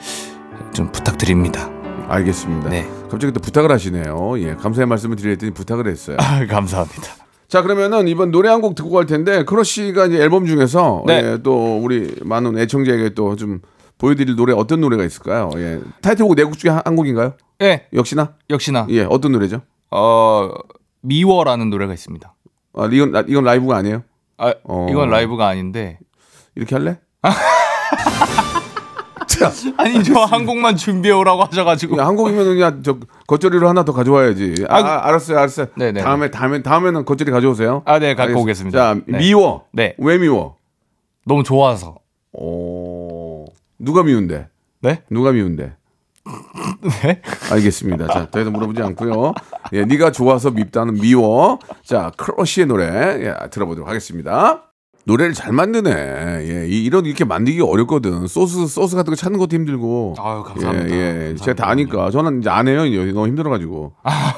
좀 0.74 0.90
부탁드립니다. 0.90 1.70
알겠습니다. 2.08 2.70
네. 2.70 2.88
갑자기 3.08 3.32
또 3.32 3.38
부탁을 3.40 3.70
하시네요. 3.70 4.34
예, 4.40 4.54
감사의 4.56 4.86
말씀을 4.86 5.14
드렸더니 5.14 5.52
부탁을 5.52 5.86
했어요. 5.86 6.16
아, 6.18 6.44
감사합니다. 6.46 7.02
자, 7.46 7.62
그러면은 7.62 8.08
이번 8.08 8.32
노래 8.32 8.48
한 8.48 8.60
곡 8.60 8.74
듣고 8.74 8.90
갈 8.90 9.06
텐데 9.06 9.44
크러쉬가 9.44 10.06
이제 10.06 10.16
앨범 10.18 10.44
중에서 10.44 11.04
네. 11.06 11.22
예, 11.22 11.38
또 11.42 11.78
우리 11.78 12.16
많은 12.24 12.58
애청자에게 12.58 13.10
또 13.14 13.36
좀 13.36 13.60
보여드릴 14.00 14.34
노래 14.34 14.52
어떤 14.54 14.80
노래가 14.80 15.04
있을까요? 15.04 15.50
예, 15.56 15.80
타이틀곡 16.00 16.34
네곡 16.34 16.58
중에 16.58 16.70
한, 16.70 16.82
한 16.84 16.96
곡인가요? 16.96 17.34
네 17.58 17.86
역시나 17.92 18.34
역시나 18.48 18.86
예, 18.90 19.02
어떤 19.08 19.32
노래죠? 19.32 19.60
어 19.90 20.50
미워라는 21.02 21.70
노래가 21.70 21.92
있습니다. 21.92 22.34
아, 22.74 22.88
이건 22.90 23.12
라- 23.12 23.24
이건 23.26 23.44
라이브가 23.44 23.76
아니에요? 23.76 24.02
아 24.38 24.54
어. 24.64 24.86
이건 24.90 25.10
라이브가 25.10 25.46
아닌데 25.46 25.98
이렇게 26.54 26.74
할래? 26.74 26.98
아니 29.78 30.04
저 30.04 30.20
한 30.26 30.44
곡만 30.44 30.76
준비해 30.76 31.14
오라고 31.14 31.44
하셔가지고 31.44 31.96
그냥 31.96 32.08
한 32.08 32.16
곡이면 32.16 32.44
그냥 32.44 32.82
저 32.82 32.98
겉절이로 33.26 33.68
하나 33.68 33.84
더 33.84 33.92
가져와야지. 33.92 34.66
아, 34.68 34.76
아, 34.78 35.08
알았어요, 35.08 35.38
알았어요. 35.38 35.66
네네. 35.76 36.02
다음에 36.02 36.30
다음에 36.30 36.62
다음에는 36.62 37.04
겉절이 37.06 37.30
가져오세요. 37.30 37.82
아, 37.86 37.98
네, 37.98 38.14
갖고 38.14 38.40
알겠습니다. 38.40 38.42
오겠습니다. 38.42 38.78
자, 38.78 39.00
네. 39.06 39.18
미워. 39.18 39.64
네. 39.72 39.94
왜 39.98 40.18
미워? 40.18 40.56
너무 41.24 41.42
좋아서 41.42 41.96
오, 42.32 42.99
누가 43.80 44.02
미운데? 44.02 44.48
네 44.80 45.02
누가 45.10 45.32
미운데? 45.32 45.76
네? 47.02 47.22
알겠습니다. 47.50 48.06
자, 48.08 48.30
더 48.30 48.40
이상 48.40 48.52
물어보지 48.52 48.82
않고요. 48.82 49.32
예, 49.72 49.84
네가 49.84 50.12
좋아서 50.12 50.50
밉다는 50.50 50.94
미워. 50.94 51.58
자, 51.82 52.12
크러쉬의 52.16 52.66
노래 52.66 52.86
예, 52.86 53.34
들어보도록 53.50 53.88
하겠습니다. 53.88 54.69
노래를 55.04 55.32
잘 55.32 55.52
만드네. 55.52 55.90
예, 55.90 56.66
이- 56.68 56.84
이런 56.84 57.06
이렇게 57.06 57.24
만들기 57.24 57.60
어렵거든. 57.62 58.26
소스 58.26 58.66
소스 58.66 58.94
같은 58.96 59.10
거 59.10 59.16
찾는 59.16 59.38
것도 59.38 59.56
힘들고. 59.56 60.14
아유, 60.18 60.42
감사합니다. 60.42 60.90
예, 60.94 61.30
예. 61.30 61.34
제가 61.36 61.54
다 61.54 61.70
아니까 61.70 62.10
저는 62.10 62.40
이제 62.40 62.50
안 62.50 62.68
해요. 62.68 62.84
이제 62.84 63.12
너무 63.12 63.26
힘들어가지고. 63.26 63.92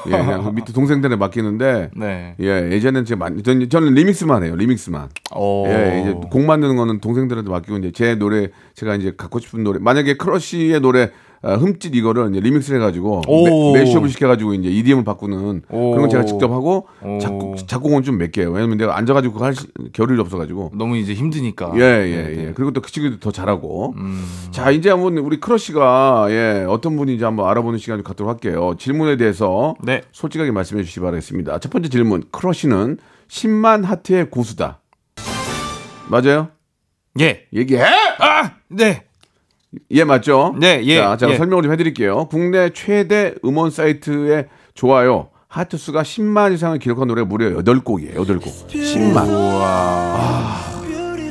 예, 0.07 0.11
그냥 0.11 0.43
그 0.43 0.49
밑에 0.51 0.71
동생들에 0.73 1.15
맡기는데. 1.17 1.91
네. 1.97 2.35
예, 2.39 2.69
예전에는 2.71 3.05
제가 3.05 3.19
많이 3.19 3.43
저는, 3.43 3.69
저는 3.69 3.93
remix만 3.93 4.43
해요. 4.43 4.55
remix만. 4.55 5.09
오. 5.35 5.65
예, 5.67 6.01
이제 6.01 6.13
곡 6.31 6.41
만드는 6.43 6.75
거는 6.77 7.01
동생들한테 7.01 7.51
맡기고 7.51 7.77
이제 7.79 7.91
제 7.91 8.15
노래 8.15 8.47
제가 8.75 8.95
이제 8.95 9.13
갖고 9.17 9.39
싶은 9.39 9.63
노래 9.63 9.79
만약에 9.79 10.15
크러쉬의 10.15 10.79
노래 10.79 11.11
어, 11.43 11.55
흠칫 11.55 11.93
이거를 11.93 12.29
이제 12.31 12.39
remix를 12.39 12.79
해가지고 12.79 13.21
mashup을 13.73 14.07
시켜가지고 14.09 14.53
이제 14.53 14.69
EDM을 14.69 15.03
바꾸는 15.03 15.63
오. 15.69 15.91
그런 15.91 16.01
건 16.03 16.09
제가 16.09 16.23
직접 16.25 16.49
하고 16.51 16.87
오. 17.03 17.19
작곡 17.19 17.67
작곡은 17.67 18.03
좀 18.03 18.17
몇 18.17 18.31
개요. 18.31 18.51
왜냐면 18.51 18.77
내가 18.77 18.95
앉아가지고 18.97 19.39
할 19.43 19.53
시- 19.53 19.67
겨를이 19.91 20.21
없어가지고. 20.21 20.71
너무 20.75 20.95
이제 20.97 21.13
힘드니까. 21.13 21.73
예, 21.75 21.79
예, 21.81 22.15
네, 22.23 22.35
네. 22.35 22.47
예. 22.47 22.53
그리고 22.53 22.71
또 22.71 22.79
그 22.81 22.91
친구도 22.91 23.19
더 23.19 23.31
잘하고. 23.31 23.93
음. 23.97 24.23
자, 24.51 24.71
이제 24.71 24.89
한번 24.89 25.17
우리 25.17 25.39
크러쉬가 25.39 26.27
예, 26.29 26.65
어떤 26.69 26.95
분인지 26.95 27.23
한번 27.25 27.49
알아보는 27.49 27.77
시간을 27.79 28.03
갖도록 28.03 28.29
할게요. 28.31 28.75
질문에 28.79 29.17
대해서 29.17 29.75
네. 29.83 30.01
솔직하게 30.13 30.51
말씀해 30.51 30.83
주시기 30.83 31.01
바라겠습니다. 31.01 31.59
첫 31.59 31.69
번째 31.71 31.89
질문. 31.89 32.23
크러쉬는 32.31 32.97
10만 33.27 33.83
하트의 33.83 34.29
고수다. 34.29 34.79
맞아요? 36.09 36.49
예. 37.19 37.45
얘기해! 37.53 37.83
아, 38.19 38.51
네. 38.69 39.03
예, 39.91 40.03
맞죠? 40.03 40.55
네, 40.59 40.81
예, 40.83 40.97
자, 40.97 41.17
제가 41.17 41.33
예. 41.33 41.37
설명을 41.37 41.63
좀 41.63 41.71
해드릴게요. 41.71 42.27
국내 42.29 42.69
최대 42.71 43.33
음원 43.43 43.71
사이트의 43.71 44.47
좋아요. 44.73 45.29
하트 45.47 45.77
수가 45.77 46.01
10만 46.03 46.53
이상을 46.53 46.77
기록한 46.79 47.07
노래가 47.07 47.27
무려 47.27 47.49
8곡이에요. 47.61 48.15
8곡. 48.15 48.69
10만. 48.69 49.27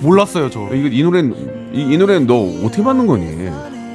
몰랐어요, 0.03 0.51
저. 0.51 0.69
이거 0.75 0.89
이 0.89 1.03
노래는 1.03 1.71
이, 1.75 1.93
이 1.93 1.97
노래는 1.97 2.27
너 2.27 2.35
어떻게 2.65 2.83
만든 2.83 3.07
거니? 3.07 3.51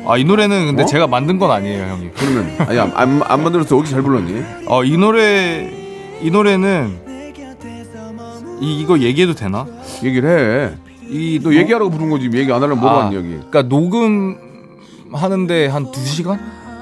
아, 0.05 0.17
이 0.17 0.23
노래는 0.23 0.67
근데 0.67 0.83
어? 0.83 0.85
제가 0.85 1.07
만든 1.07 1.37
건 1.37 1.51
아니에요, 1.51 1.83
형님. 1.83 2.11
그러면 2.15 2.55
아니 2.59 2.79
안, 2.79 2.91
안, 2.95 3.21
안 3.23 3.43
만들어서 3.43 3.75
어떻게 3.77 3.91
잘 3.91 4.01
불렀니? 4.01 4.41
어, 4.67 4.83
이 4.83 4.97
노래 4.97 5.69
이 6.21 6.31
노래는 6.31 7.07
이 8.61 8.79
이거 8.81 8.99
얘기해도 8.99 9.35
되나? 9.35 9.67
얘기를 10.03 10.29
해. 10.29 10.86
이 11.09 11.39
너 11.43 11.53
얘기하라고 11.53 11.89
부른 11.91 12.09
거지. 12.09 12.29
얘기 12.33 12.51
안 12.51 12.61
하려면 12.61 12.79
뭐로 12.79 12.95
아, 12.95 12.99
왔니 13.05 13.15
여기? 13.15 13.27
그러니까 13.29 13.63
녹음 13.63 14.37
하는데 15.13 15.67
한 15.67 15.85
2시간? 15.91 16.31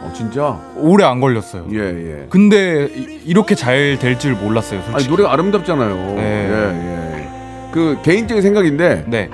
어 0.03 0.11
진짜? 0.15 0.59
오래 0.77 1.03
안 1.03 1.19
걸렸어요. 1.19 1.65
예 1.71 1.77
예. 1.79 2.27
근데 2.29 2.87
이, 3.25 3.33
렇게 3.33 3.55
잘 3.55 3.97
될 3.99 4.17
줄 4.19 4.33
몰랐어요, 4.33 4.79
아니 4.81 4.91
솔직히. 4.91 5.11
노래가 5.11 5.33
아름답잖아요. 5.33 5.95
네. 6.15 6.49
예 6.51 7.19
예. 7.21 7.29
그 7.71 7.97
개인적인 8.03 8.41
생각인데 8.41 9.05
네. 9.07 9.29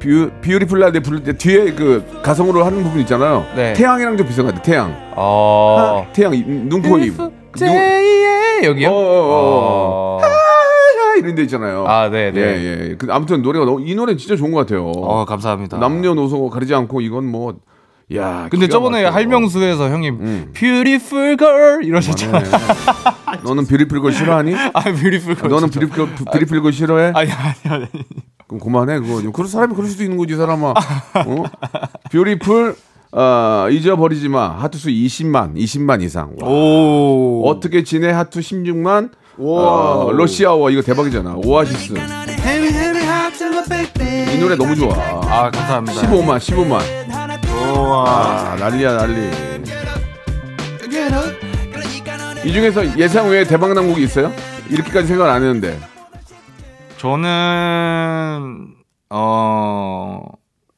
뷰 0.00 0.30
Beautiful 0.40 0.80
Life 0.80 1.00
부를 1.00 1.22
때 1.22 1.32
뒤에 1.32 1.72
그 1.72 2.04
가성으로 2.22 2.64
하는 2.64 2.82
부분 2.82 3.00
있잖아요. 3.02 3.44
네. 3.56 3.72
태양이랑 3.74 4.16
좀 4.16 4.26
비슷한 4.26 4.46
것 4.46 4.52
같아. 4.54 4.62
태양. 4.62 4.94
어. 5.16 6.04
아, 6.08 6.12
태양 6.12 6.34
이- 6.34 6.42
눈코 6.46 6.98
입. 6.98 7.16
눈- 7.16 7.30
제이의 7.56 8.64
여기요? 8.64 8.88
어, 8.88 8.92
어, 8.92 8.96
어. 8.96 10.18
어. 10.18 10.20
아, 10.22 10.26
이런 11.16 11.34
데 11.34 11.42
있잖아요. 11.42 11.84
아, 11.86 12.08
네, 12.08 12.30
네. 12.32 12.40
예, 12.40 12.90
예. 12.90 12.96
그 12.96 13.06
아무튼 13.10 13.42
노래가 13.42 13.64
너무 13.64 13.80
이 13.86 13.94
노래 13.94 14.16
진짜 14.16 14.36
좋은 14.36 14.50
것 14.52 14.58
같아요. 14.60 14.86
어, 14.86 15.24
감사합니다. 15.24 15.78
남녀노소 15.78 16.48
가리지 16.50 16.74
않고 16.74 17.00
이건 17.00 17.26
뭐 17.26 17.54
야. 18.14 18.48
근데 18.50 18.68
저번에 18.68 19.04
막혀. 19.04 19.14
할명수에서 19.14 19.88
형님 19.88 20.14
음. 20.20 20.50
beautiful 20.52 21.36
girl 21.36 21.84
이러셨잖아요. 21.84 22.42
네. 22.42 22.50
너는 23.44 23.66
비리필 23.66 24.00
걸 24.00 24.12
싫어하니? 24.12 24.54
아, 24.74 24.82
beautiful 24.82 25.36
girl. 25.36 25.48
너는. 25.48 25.70
비리필 25.70 26.06
비리필 26.32 26.62
걸 26.62 26.72
싫어해? 26.72 27.12
아니 27.14 27.30
아니 27.32 27.54
아니. 27.68 27.86
그럼 28.46 28.60
그만해 28.60 29.00
그거. 29.00 29.30
그런 29.32 29.48
사람이 29.48 29.74
그럴 29.74 29.88
수도 29.88 30.02
있는 30.02 30.18
거지 30.18 30.36
사람아. 30.36 30.68
어? 30.70 31.44
뷰티풀 32.10 32.76
어, 33.12 33.68
잊어버리지 33.70 34.28
마. 34.28 34.48
하트수 34.58 34.88
20만, 34.88 35.54
20만 35.54 36.02
이상. 36.02 36.34
와. 36.40 36.48
오. 36.48 37.42
어떻게 37.46 37.84
지내 37.84 38.10
하트 38.10 38.40
16만? 38.40 39.10
어, 39.38 40.10
러시아워 40.12 40.70
이거 40.70 40.82
대박이잖아. 40.82 41.36
오아시스. 41.44 41.94
이 44.34 44.38
노래 44.38 44.56
너무 44.56 44.74
좋아. 44.76 44.94
아, 44.94 45.50
감사합니다. 45.50 46.02
15만, 46.02 46.38
15만. 46.38 46.80
우와. 47.76 48.10
아, 48.52 48.56
난리야 48.56 48.96
난리. 48.96 49.30
이 52.44 52.52
중에서 52.52 52.98
예상 52.98 53.28
외에 53.30 53.44
대박 53.44 53.72
난 53.72 53.86
곡이 53.88 54.02
있어요? 54.02 54.32
이렇게까지 54.68 55.06
생각 55.06 55.30
안 55.30 55.42
했는데. 55.42 55.78
저는 56.98 58.68
어 59.10 60.22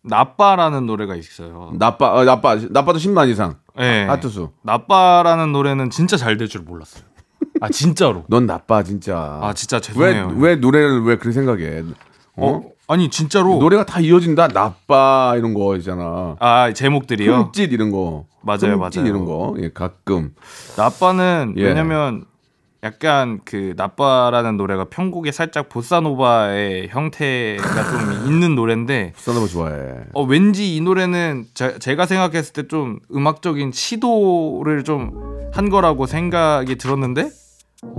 나빠라는 0.03 0.87
노래가 0.87 1.15
있어요. 1.17 1.73
나빠 1.79 2.13
어, 2.13 2.25
나빠 2.25 2.57
나빠도 2.71 2.99
10만 2.99 3.29
이상. 3.31 3.57
네. 3.77 4.05
하트수. 4.07 4.51
나빠라는 4.63 5.53
노래는 5.53 5.91
진짜 5.91 6.17
잘 6.17 6.37
될 6.37 6.49
줄 6.49 6.63
몰랐어요. 6.63 7.05
아 7.65 7.69
진짜로. 7.69 8.25
넌 8.29 8.47
나빠 8.47 8.83
진짜. 8.83 9.39
아 9.43 9.53
진짜 9.55 9.77
왜 9.77 9.81
죄송해요. 10.13 10.35
왜 10.39 10.57
노래를 10.57 11.03
왜 11.05 11.17
그렇게 11.17 11.33
생각해? 11.33 11.83
어? 12.37 12.49
어? 12.49 12.63
아니 12.89 13.09
진짜로. 13.09 13.57
노래가 13.59 13.85
다 13.87 14.01
이어진다. 14.01 14.49
나빠 14.49 15.35
이런 15.37 15.55
거 15.55 15.77
있잖아. 15.77 16.37
아 16.41 16.73
제목들이요. 16.73 17.35
흠짓 17.35 17.73
이런 17.73 17.91
거. 17.91 18.27
맞아요, 18.43 18.77
맞아요. 18.79 19.07
이런 19.07 19.25
거. 19.25 19.55
예, 19.59 19.71
가끔. 19.73 20.35
나빠는 20.77 21.55
예. 21.57 21.65
왜냐면 21.65 22.25
약간 22.83 23.41
그 23.47 23.73
나빠라는 23.79 24.59
노래가 24.59 24.85
편곡에 24.85 25.33
살짝 25.33 25.71
보사노바의 25.71 26.89
형태가 26.91 27.91
좀 27.91 28.13
있는 28.29 28.55
노래인데 28.55 29.15
써너버 29.17 29.47
좋아해. 29.47 29.79
어 30.13 30.23
왠지 30.25 30.77
이 30.77 30.81
노래는 30.83 31.47
제, 31.55 31.79
제가 31.79 32.05
생각했을 32.05 32.53
때 32.53 32.63
좀 32.69 32.99
음악적인 33.15 33.73
시도를 33.73 34.85
좀 34.85 35.35
한 35.55 35.71
거라고 35.71 36.07
생각이 36.07 36.75
들었는데 36.75 37.31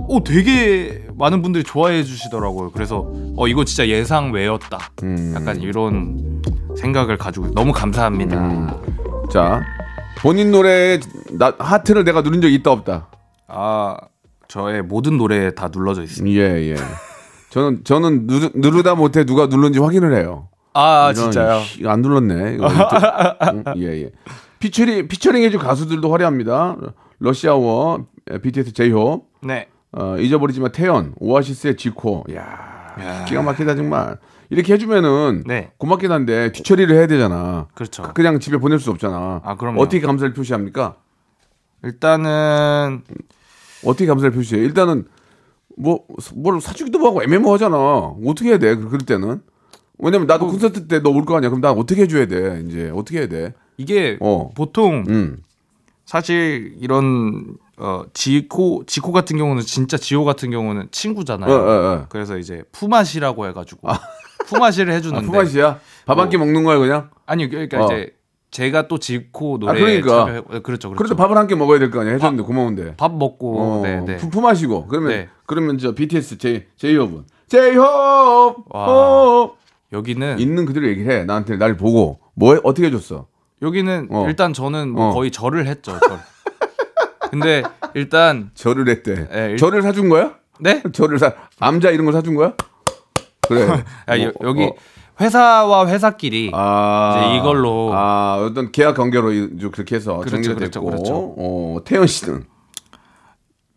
오 0.08 0.22
되게 0.22 1.04
많은 1.16 1.42
분들이 1.42 1.64
좋아해 1.64 2.04
주시더라고요. 2.04 2.70
그래서 2.72 3.10
어 3.36 3.48
이거 3.48 3.64
진짜 3.64 3.88
예상 3.88 4.32
외였다. 4.32 4.78
음. 5.02 5.32
약간 5.34 5.60
이런 5.60 6.42
생각을 6.76 7.16
가지고 7.16 7.50
너무 7.52 7.72
감사합니다. 7.72 8.36
음. 8.38 8.68
자, 9.30 9.62
본인 10.18 10.52
노래에 10.52 11.00
나, 11.32 11.52
하트를 11.58 12.04
내가 12.04 12.20
누른 12.22 12.40
적이 12.40 12.54
있다 12.56 12.70
없다. 12.70 13.08
아 13.48 13.96
저의 14.48 14.82
모든 14.82 15.16
노래에 15.18 15.52
다 15.52 15.68
눌러져 15.74 16.02
있습니다. 16.02 16.40
예, 16.40 16.70
예. 16.70 16.76
저는 17.50 17.82
저는 17.84 18.26
누르, 18.26 18.50
누르다 18.54 18.94
못해 18.94 19.24
누가 19.24 19.46
누른지 19.46 19.80
확인을 19.80 20.14
해요. 20.20 20.48
아 20.74 21.10
이런, 21.12 21.14
진짜요? 21.32 21.60
씨, 21.62 21.80
이거 21.80 21.90
안 21.90 22.02
눌렀네. 22.02 22.54
이거 22.54 22.68
또- 22.68 23.46
응, 23.54 23.64
예, 23.82 24.02
예. 24.02 24.10
피처링 24.60 25.08
피처링 25.08 25.42
해줄 25.42 25.58
가수들도 25.58 26.12
화려합니다. 26.12 26.76
러시아워, 27.18 28.04
BTS 28.42 28.72
제이홉, 28.74 29.24
네. 29.42 29.68
어, 29.92 30.16
잊어버리지만 30.18 30.72
태연, 30.72 31.14
오아시스의 31.18 31.76
지코. 31.76 32.24
야, 32.34 33.24
기가 33.28 33.42
막히다 33.42 33.74
정말. 33.76 34.18
이렇게 34.50 34.74
해주면은 34.74 35.44
네. 35.46 35.72
고맙긴 35.78 36.12
한데 36.12 36.52
뒤처리를 36.52 36.94
해야 36.96 37.06
되잖아. 37.06 37.66
그렇죠. 37.74 38.02
그냥 38.14 38.38
집에 38.38 38.58
보낼 38.58 38.78
수 38.78 38.90
없잖아. 38.90 39.40
아, 39.44 39.56
그럼요. 39.56 39.80
어떻게 39.80 40.00
감사를 40.00 40.32
표시합니까? 40.34 40.96
일단은 41.82 43.02
어떻게 43.84 44.06
감사를 44.06 44.30
표시해? 44.32 44.60
일단은 44.62 45.06
뭐뭘 45.76 46.60
사주기도 46.60 47.04
하고 47.06 47.22
애매모호하잖아. 47.22 47.76
어떻게 47.76 48.50
해야 48.50 48.58
돼? 48.58 48.74
그- 48.76 48.86
그럴 48.88 49.00
때는. 49.00 49.42
왜냐면 49.98 50.26
나도 50.26 50.46
콘서트 50.48 50.86
때 50.88 51.00
너 51.00 51.10
올 51.10 51.24
거 51.24 51.36
아니야. 51.36 51.48
그럼 51.50 51.60
나 51.60 51.72
어떻게 51.72 52.02
해줘야 52.02 52.26
돼? 52.26 52.62
이제 52.66 52.90
어떻게 52.94 53.18
해야 53.20 53.28
돼? 53.28 53.54
이게 53.78 54.16
어. 54.20 54.50
보통 54.54 55.04
음. 55.08 55.42
사실 56.04 56.76
이런 56.80 57.56
어 57.78 58.04
지코 58.14 58.84
지코 58.86 59.12
같은 59.12 59.36
경우는 59.36 59.62
진짜 59.62 59.96
지호 59.96 60.24
같은 60.24 60.50
경우는 60.50 60.88
친구잖아요. 60.90 61.52
어, 61.52 61.56
어, 61.56 61.94
어. 61.94 62.06
그래서 62.08 62.38
이제 62.38 62.62
푸맛이라고 62.72 63.46
해가지고 63.48 63.88
푸맛이를 64.46 64.92
아, 64.92 64.96
해주는데 64.96 65.26
푸맛이야? 65.26 65.78
밥 66.06 66.18
한 66.18 66.30
끼 66.30 66.38
먹는 66.38 66.64
거야 66.64 66.78
그냥? 66.78 67.10
아니 67.26 67.48
그러니까 67.48 67.82
어. 67.82 67.86
이제 67.86 68.14
제가 68.50 68.88
또 68.88 68.98
지코 68.98 69.58
노래 69.58 69.72
아, 69.72 69.74
그러니까. 69.84 70.24
그렇죠 70.62 70.62
그렇죠. 70.62 70.90
그래도 70.94 71.16
밥을 71.16 71.36
한 71.36 71.46
끼 71.48 71.54
먹어야 71.54 71.78
될 71.78 71.90
거 71.90 72.00
아니야. 72.00 72.14
해줬는데 72.14 72.42
고마운데. 72.44 72.96
밥 72.96 73.12
먹고 73.14 73.60
어, 73.60 73.82
네네 73.82 74.16
푸, 74.16 74.30
푸맛이고 74.30 74.86
그러면 74.86 75.10
네. 75.10 75.28
그러면 75.44 75.76
저 75.78 75.92
BTS 75.94 76.38
제 76.38 76.66
제이홉은 76.76 77.24
제이홉 77.48 78.64
와. 78.70 78.86
홉 78.86 79.56
여기는 79.92 80.38
있는 80.38 80.64
그대로 80.64 80.88
얘기해. 80.88 81.24
나한테 81.24 81.56
날 81.56 81.76
보고 81.76 82.20
뭐 82.34 82.58
어떻게 82.64 82.86
해줬어? 82.86 83.26
여기는 83.62 84.08
어. 84.10 84.24
일단 84.28 84.52
저는 84.52 84.90
뭐 84.92 85.08
어. 85.10 85.14
거의 85.14 85.30
절을 85.30 85.66
했죠. 85.66 85.98
절. 86.00 86.18
근데 87.38 87.62
일단 87.94 88.50
절을 88.54 88.88
했대. 88.88 89.28
예, 89.34 89.50
일- 89.52 89.56
절을 89.58 89.82
사준 89.82 90.08
거야? 90.08 90.32
네 90.58 90.82
절을 90.92 91.18
사 91.18 91.34
암자 91.60 91.90
이런 91.90 92.06
거 92.06 92.12
사준 92.12 92.34
거야? 92.34 92.54
그래. 93.46 93.84
아, 94.06 94.18
여, 94.18 94.28
어, 94.28 94.32
여기 94.44 94.64
어. 94.64 94.72
회사와 95.20 95.86
회사끼리 95.86 96.50
아, 96.54 97.14
이제 97.26 97.36
이걸로 97.38 97.90
아 97.94 98.38
어떤 98.40 98.72
계약 98.72 98.96
관계로 98.96 99.32
이- 99.32 99.58
좀 99.58 99.70
그렇게 99.70 99.96
해서 99.96 100.14
그렇죠, 100.18 100.30
정리가 100.36 100.54
그렇죠, 100.54 100.70
됐고 100.80 100.86
그렇죠. 100.86 101.34
어, 101.38 101.78
태연 101.84 102.06
씨는 102.06 102.44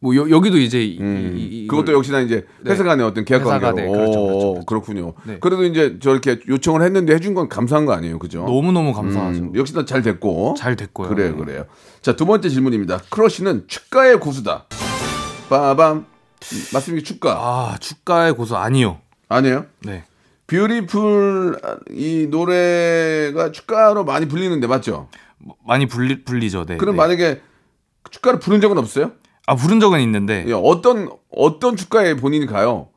뭐 0.02 0.16
여, 0.16 0.30
여기도 0.30 0.58
이제 0.58 0.82
이- 0.84 0.98
음, 1.00 1.36
이- 1.38 1.42
이- 1.64 1.68
그것도 1.68 1.92
역시나 1.92 2.22
이제 2.22 2.46
네. 2.62 2.72
회사 2.72 2.84
간의 2.86 3.06
어떤 3.06 3.26
계약 3.26 3.44
관계로 3.44 3.76
간에, 3.76 3.86
그렇죠, 3.88 4.12
오, 4.20 4.28
그렇죠, 4.28 4.54
그렇죠. 4.54 4.66
그렇군요. 4.66 5.14
네. 5.26 5.38
그래도 5.42 5.66
이제 5.66 5.98
저렇게 6.00 6.40
요청을 6.48 6.84
했는데 6.84 7.14
해준 7.14 7.34
건 7.34 7.50
감사한 7.50 7.86
거 7.86 7.92
아니에요, 7.94 8.18
그죠? 8.18 8.40
너무 8.46 8.72
너무 8.72 8.94
감사하죠. 8.94 9.40
음, 9.42 9.52
역시나 9.56 9.84
잘 9.86 10.02
됐고 10.02 10.56
잘 10.58 10.76
됐고요. 10.78 11.10
그래요, 11.10 11.36
그래요. 11.36 11.66
자 12.02 12.16
두 12.16 12.26
번째 12.26 12.48
질문입니다. 12.50 13.00
크러쉬는 13.10 13.66
축가의 13.68 14.20
고수다. 14.22 14.68
빠밤 15.50 15.98
음, 15.98 16.06
맞습니까? 16.74 17.04
축가 17.06 17.32
아 17.38 17.78
축가의 17.80 18.34
고수 18.36 18.56
아니요. 18.56 19.00
아니에요? 19.28 19.66
네. 19.84 20.06
뷰티풀 20.48 21.58
이 21.92 22.28
노래가 22.32 23.52
축가로 23.52 24.06
많이 24.06 24.28
불리는데 24.28 24.66
맞죠? 24.68 25.10
뭐, 25.38 25.56
많이 25.68 25.88
불리 25.88 26.24
불리죠. 26.24 26.66
네. 26.66 26.78
그럼 26.78 26.96
네. 26.96 26.98
만약에 27.02 27.42
축가를 28.12 28.40
부른 28.40 28.62
적은 28.62 28.78
없어요? 28.78 29.12
아 29.50 29.56
부른 29.56 29.80
적은 29.80 30.00
있는데 30.02 30.46
예, 30.48 30.54
어떤 30.54 31.10
어떤 31.36 31.76
축가에 31.76 32.16
본인이 32.16 32.46
가요? 32.46 32.90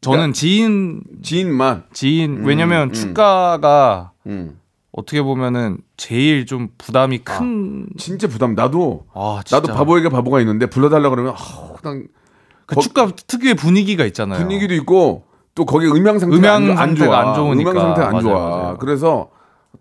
저는 0.00 0.32
지인 0.32 1.02
지인만. 1.22 1.84
지인 1.92 2.44
왜냐면 2.44 2.88
음. 2.88 2.92
축가가 2.94 4.12
음. 4.26 4.58
어떻게 4.92 5.20
보면은 5.20 5.76
제일 5.98 6.46
좀 6.46 6.68
부담이 6.78 7.18
큰. 7.18 7.86
진짜 7.98 8.28
부담. 8.28 8.54
나도 8.54 9.04
아, 9.12 9.42
진짜. 9.44 9.60
나도 9.60 9.74
바보에게 9.74 10.08
바보가 10.08 10.40
있는데 10.40 10.66
불러달라 10.66 11.10
그러면 11.10 11.34
아, 11.36 11.72
그냥 11.82 12.06
그 12.64 12.76
거- 12.76 12.80
축가 12.80 13.10
특유의 13.26 13.54
분위기가 13.56 14.06
있잖아요. 14.06 14.38
분위기도 14.38 14.72
있고 14.74 15.24
또 15.54 15.66
거기 15.66 15.86
음향 15.86 16.18
상태 16.18 16.34
음향 16.34 16.54
안, 16.64 16.70
안 16.70 16.76
상태가 16.76 17.06
좋아. 17.06 17.28
안 17.28 17.34
좋으니까. 17.34 17.70
음향 17.72 17.82
상태 17.84 18.00
안 18.02 18.12
맞아요, 18.12 18.22
좋아. 18.22 18.48
맞아요. 18.48 18.76
그래서 18.80 19.30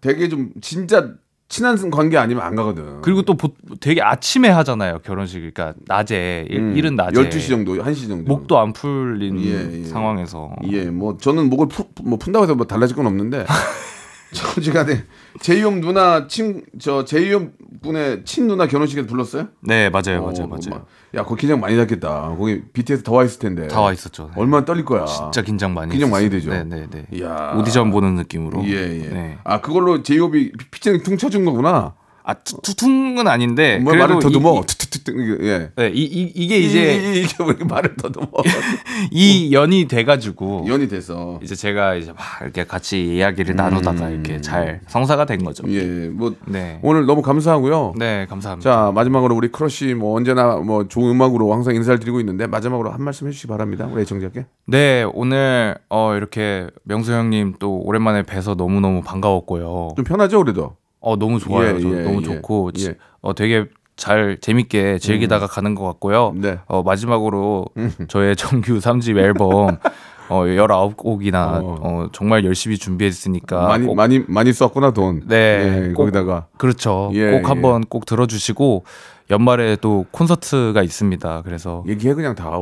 되게 0.01 0.27
좀 0.27 0.49
진짜 0.59 1.11
친한 1.49 1.89
관계 1.89 2.17
아니면 2.17 2.43
안 2.43 2.55
가거든. 2.55 3.01
그리고 3.01 3.21
또 3.21 3.35
보- 3.35 3.53
되게 3.79 4.01
아침에 4.01 4.49
하잖아요 4.49 4.99
결혼식 4.99 5.39
그러니까 5.39 5.73
낮에 5.87 6.45
일- 6.49 6.59
음, 6.59 6.75
일은 6.77 6.95
낮에 6.95 7.11
12시 7.13 7.47
정도, 7.49 7.75
1시 7.75 8.07
정도. 8.09 8.27
목도 8.27 8.59
안 8.59 8.73
풀린 8.73 9.39
예, 9.45 9.79
예. 9.79 9.83
상황에서 9.85 10.53
예, 10.69 10.89
뭐 10.89 11.17
저는 11.17 11.49
목을 11.49 11.67
푸, 11.69 11.85
뭐 12.03 12.17
푼다고 12.19 12.43
해서 12.43 12.53
뭐 12.55 12.65
달라질 12.67 12.95
건 12.97 13.07
없는데 13.07 13.45
저지간에 14.33 15.03
제이홉 15.41 15.75
누나 15.79 16.27
친 16.27 16.63
저 16.79 17.05
제이홉 17.05 17.53
분의 17.81 18.23
친 18.25 18.47
누나 18.47 18.67
결혼식에 18.67 19.03
불렀어요? 19.03 19.47
네 19.61 19.89
맞아요 19.89 20.19
어, 20.19 20.31
맞아요 20.31 20.47
뭐, 20.47 20.57
맞아요 20.57 20.85
야, 21.15 21.23
거기 21.23 21.41
긴장 21.41 21.59
많이 21.61 21.75
됐겠다. 21.77 22.35
거기 22.37 22.61
BTS 22.73 23.01
다 23.03 23.13
와 23.13 23.23
있을 23.23 23.39
텐데. 23.39 23.67
다 23.67 23.79
와 23.81 23.93
있었죠 23.93 24.25
네. 24.25 24.31
얼마나 24.35 24.65
떨릴 24.65 24.83
거야. 24.83 25.05
진짜 25.05 25.41
긴장 25.41 25.73
많이 25.73 25.91
긴장 25.91 26.09
많이. 26.11 26.29
되죠. 26.29 26.49
네네네 26.49 27.07
이야. 27.13 27.53
오디션 27.57 27.91
보는 27.91 28.15
느낌으로 28.15 28.65
예, 28.65 28.71
예. 28.73 29.09
네. 29.09 29.37
아, 29.45 29.61
그걸로 29.61 30.03
제이홉이 30.03 30.51
피처링 30.71 31.03
퉁쳐준 31.03 31.45
거구나. 31.45 31.95
아 32.29 32.33
투- 32.33 32.59
투퉁은 32.61 33.25
아닌데 33.25 33.77
뭐 33.79 33.95
말을 33.95 34.17
이- 34.17 34.19
더듬어. 34.19 34.61
이게 35.09 35.47
예. 35.47 35.69
네, 35.77 35.89
이, 35.93 36.03
이, 36.03 36.31
이게 36.35 36.57
이제 36.57 37.21
이, 37.21 37.25
게 37.25 37.63
말을 37.63 37.95
더듬어. 37.95 38.27
이 39.11 39.53
연이 39.53 39.87
돼가지고 39.87 40.65
연이 40.67 40.89
돼서. 40.89 41.39
이제 41.41 41.55
제가 41.55 41.95
이제 41.95 42.11
막 42.11 42.19
이렇게 42.41 42.65
같이 42.65 43.15
이야기를 43.15 43.55
나누다가 43.55 44.09
이렇게 44.09 44.41
잘 44.41 44.81
성사가 44.87 45.23
된 45.23 45.41
거죠. 45.45 45.63
음. 45.65 45.71
예, 45.71 46.09
뭐 46.09 46.35
네. 46.45 46.79
오늘 46.83 47.05
너무 47.05 47.21
감사하고요. 47.21 47.93
네, 47.97 48.25
감사합니다. 48.29 48.69
자 48.69 48.91
마지막으로 48.91 49.33
우리 49.33 49.47
크러쉬 49.49 49.93
뭐 49.93 50.17
언제나 50.17 50.57
뭐 50.57 50.85
좋은 50.89 51.11
음악으로 51.11 51.53
항상 51.53 51.75
인사를 51.75 51.97
드리고 51.99 52.19
있는데 52.19 52.45
마지막으로 52.45 52.91
한 52.91 53.01
말씀 53.03 53.27
해주시기 53.27 53.47
바랍니다 53.47 53.87
우리 53.89 54.01
애청자께 54.01 54.45
네, 54.65 55.05
오늘 55.13 55.77
어 55.89 56.13
이렇게 56.15 56.67
명수 56.83 57.13
형님 57.13 57.53
또 57.59 57.77
오랜만에 57.77 58.23
뵈서 58.23 58.55
너무 58.55 58.81
너무 58.81 59.01
반가웠고요. 59.01 59.93
좀 59.95 60.03
편하죠 60.03 60.39
그래도 60.43 60.75
어 61.07 61.15
너무 61.15 61.39
좋아요. 61.39 61.75
예, 61.77 61.79
저 61.79 61.89
예, 61.97 62.01
너무 62.03 62.17
예. 62.17 62.21
좋고 62.23 62.71
지- 62.73 62.89
예. 62.89 62.95
어 63.21 63.33
되게 63.33 63.65
잘 63.95 64.37
재밌게 64.41 64.99
즐기다가 64.99 65.47
가는 65.47 65.73
것 65.73 65.85
같고요. 65.85 66.33
네. 66.35 66.49
음. 66.51 66.57
어 66.67 66.83
마지막으로 66.83 67.65
저의 68.09 68.35
정규 68.35 68.79
3집 68.79 69.17
앨범 69.17 69.77
어 70.29 70.43
19곡이나 70.43 71.35
어. 71.63 71.77
어. 71.81 72.07
정말 72.11 72.43
열심히 72.43 72.77
준비했으니까 72.77 73.67
많이 73.67 73.85
꼭- 73.87 73.95
많이 73.95 74.21
많이 74.27 74.51
썼구나 74.51 74.91
돈 74.91 75.21
네, 75.27 75.35
예, 75.37 75.93
꼭- 75.93 76.03
거기다가 76.03 76.47
그렇죠. 76.57 77.09
예, 77.13 77.31
꼭 77.31 77.37
예. 77.37 77.43
한번 77.45 77.81
꼭 77.85 78.05
들어 78.05 78.25
주시고 78.27 78.83
연말에 79.29 79.75
또 79.81 80.05
콘서트가 80.11 80.81
있습니다. 80.81 81.41
그래서 81.43 81.83
얘기해 81.87 82.13
그냥 82.13 82.33
다 82.35 82.57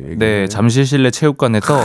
얘기해. 0.00 0.16
네 0.16 0.48
잠실 0.48 0.84
실내 0.84 1.10
체육관에서 1.10 1.78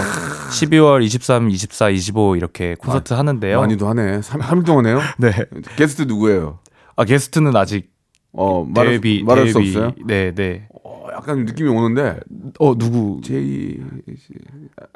12월 0.52 1.04
23, 1.04 1.50
24, 1.52 1.90
25 1.90 2.36
이렇게 2.36 2.76
콘서트 2.76 3.14
하는데요. 3.14 3.60
많이도 3.62 3.88
하네 3.88 4.22
3, 4.22 4.42
삼일 4.42 4.64
동안 4.64 4.88
해요 4.88 5.00
네. 5.18 5.32
게스트 5.76 6.04
누구예요 6.04 6.60
아 6.96 7.06
게스트는 7.06 7.56
아직 7.56 7.92
어 8.32 8.66
말할, 8.66 8.94
데뷔 8.94 9.20
수, 9.20 9.26
말할 9.26 9.48
수 9.50 9.54
데뷔. 9.60 9.68
없어요 9.70 9.92
네, 10.06 10.34
네. 10.34 10.68
어, 10.84 11.08
약간 11.14 11.46
느낌이 11.46 11.70
오는데 11.70 12.20
어 12.60 12.76
누구? 12.78 13.22
제이 13.24 13.78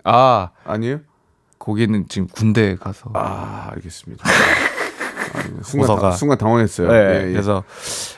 아 0.04 0.50
아니에요 0.64 1.02
거기는 1.60 2.06
지금 2.08 2.28
군대 2.28 2.76
가서 2.76 3.12
아, 3.14 3.70
알겠습니다. 3.74 4.24
아, 4.30 5.64
순간. 5.64 6.12
순간 6.14 6.38
당황했어요. 6.38 6.92
네, 6.92 6.96
예, 6.98 7.28
예. 7.28 7.32
그래서 7.32 7.64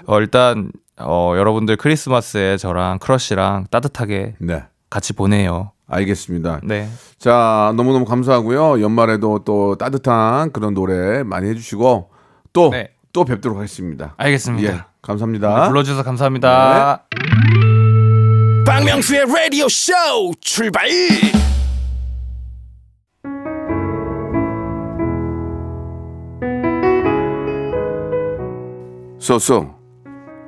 어, 0.06 0.20
일단 0.20 0.72
어, 1.00 1.34
여러분들 1.38 1.78
크리스마스에 1.78 2.58
저랑 2.58 3.00
크러쉬랑 3.00 3.66
따뜻하게 3.72 4.36
네. 4.40 4.64
같이 4.90 5.14
보내요. 5.14 5.72
알겠습니다. 5.88 6.60
네. 6.64 6.88
자, 7.18 7.74
너무너무 7.76 8.06
감사하고요. 8.06 8.82
연말에도 8.82 9.40
또 9.44 9.76
따뜻한 9.76 10.52
그런 10.52 10.74
노래 10.74 11.24
많이 11.24 11.50
해주시고 11.50 12.10
또, 12.54 12.70
네. 12.70 12.90
또 13.12 13.26
뵙도록 13.26 13.58
하겠습니다. 13.58 14.14
알겠습니다. 14.18 14.74
예, 14.74 14.82
감사합니다. 15.02 15.68
불러주셔서 15.70 16.04
감사합니다. 16.04 17.06
박명수의 18.66 19.26
라디오 19.26 19.68
쇼 19.68 19.94
출발 20.42 20.88
쏘쏘 29.20 29.79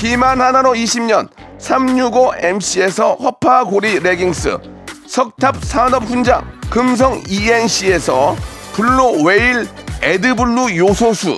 비만 0.00 0.40
하나로 0.40 0.72
20년 0.72 1.28
365MC에서 1.58 3.20
허파고리 3.20 4.00
레깅스 4.00 4.56
석탑 5.06 5.62
산업 5.62 6.04
훈장 6.04 6.42
금성 6.70 7.22
ENC에서 7.28 8.34
블루 8.72 9.24
웨일 9.24 9.68
에드블루 10.00 10.74
요소수 10.74 11.36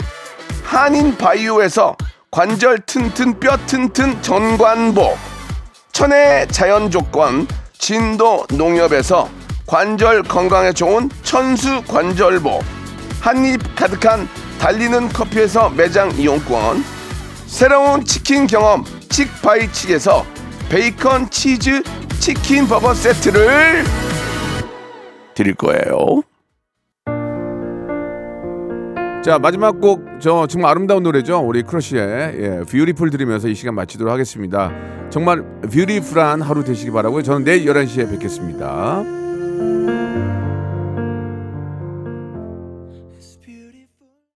한인 0.62 1.18
바이오에서 1.18 1.96
관절 2.30 2.78
튼튼 2.86 3.40
뼈 3.40 3.56
튼튼 3.66 4.22
전관보 4.22 5.18
천혜의 5.90 6.46
자연 6.46 6.88
조건 6.88 7.48
진도 7.76 8.46
농협에서 8.50 9.28
관절 9.66 10.22
건강에 10.22 10.72
좋은 10.72 11.10
천수 11.24 11.82
관절보 11.88 12.60
한입 13.20 13.74
가득한 13.74 14.28
달리는 14.60 15.08
커피에서 15.08 15.68
매장 15.70 16.12
이용권 16.12 17.01
새로운 17.53 18.03
치킨 18.05 18.46
경험 18.46 18.82
칙바이칙에서 19.11 20.24
베이컨 20.70 21.28
치즈 21.28 21.82
치킨 22.18 22.66
버거 22.66 22.94
세트를 22.94 23.84
드릴 25.34 25.55
거예요. 25.55 26.22
자 29.22 29.38
마지막 29.38 29.80
곡 29.80 30.03
저 30.18 30.46
정말 30.46 30.70
아름다운 30.70 31.03
노래죠? 31.03 31.40
우리 31.40 31.62
크러쉬의 31.62 32.00
예, 32.03 32.61
Beautiful 32.61 33.11
들으면서 33.11 33.48
이 33.48 33.55
시간 33.55 33.74
마치도록 33.74 34.11
하겠습니다. 34.12 34.72
정말 35.11 35.42
beautiful한 35.62 36.40
하루 36.40 36.64
되시기 36.64 36.90
바라고요. 36.90 37.22
저는 37.22 37.44
내일 37.44 37.66
11시에 37.66 38.09
뵙겠습니다 38.11 39.05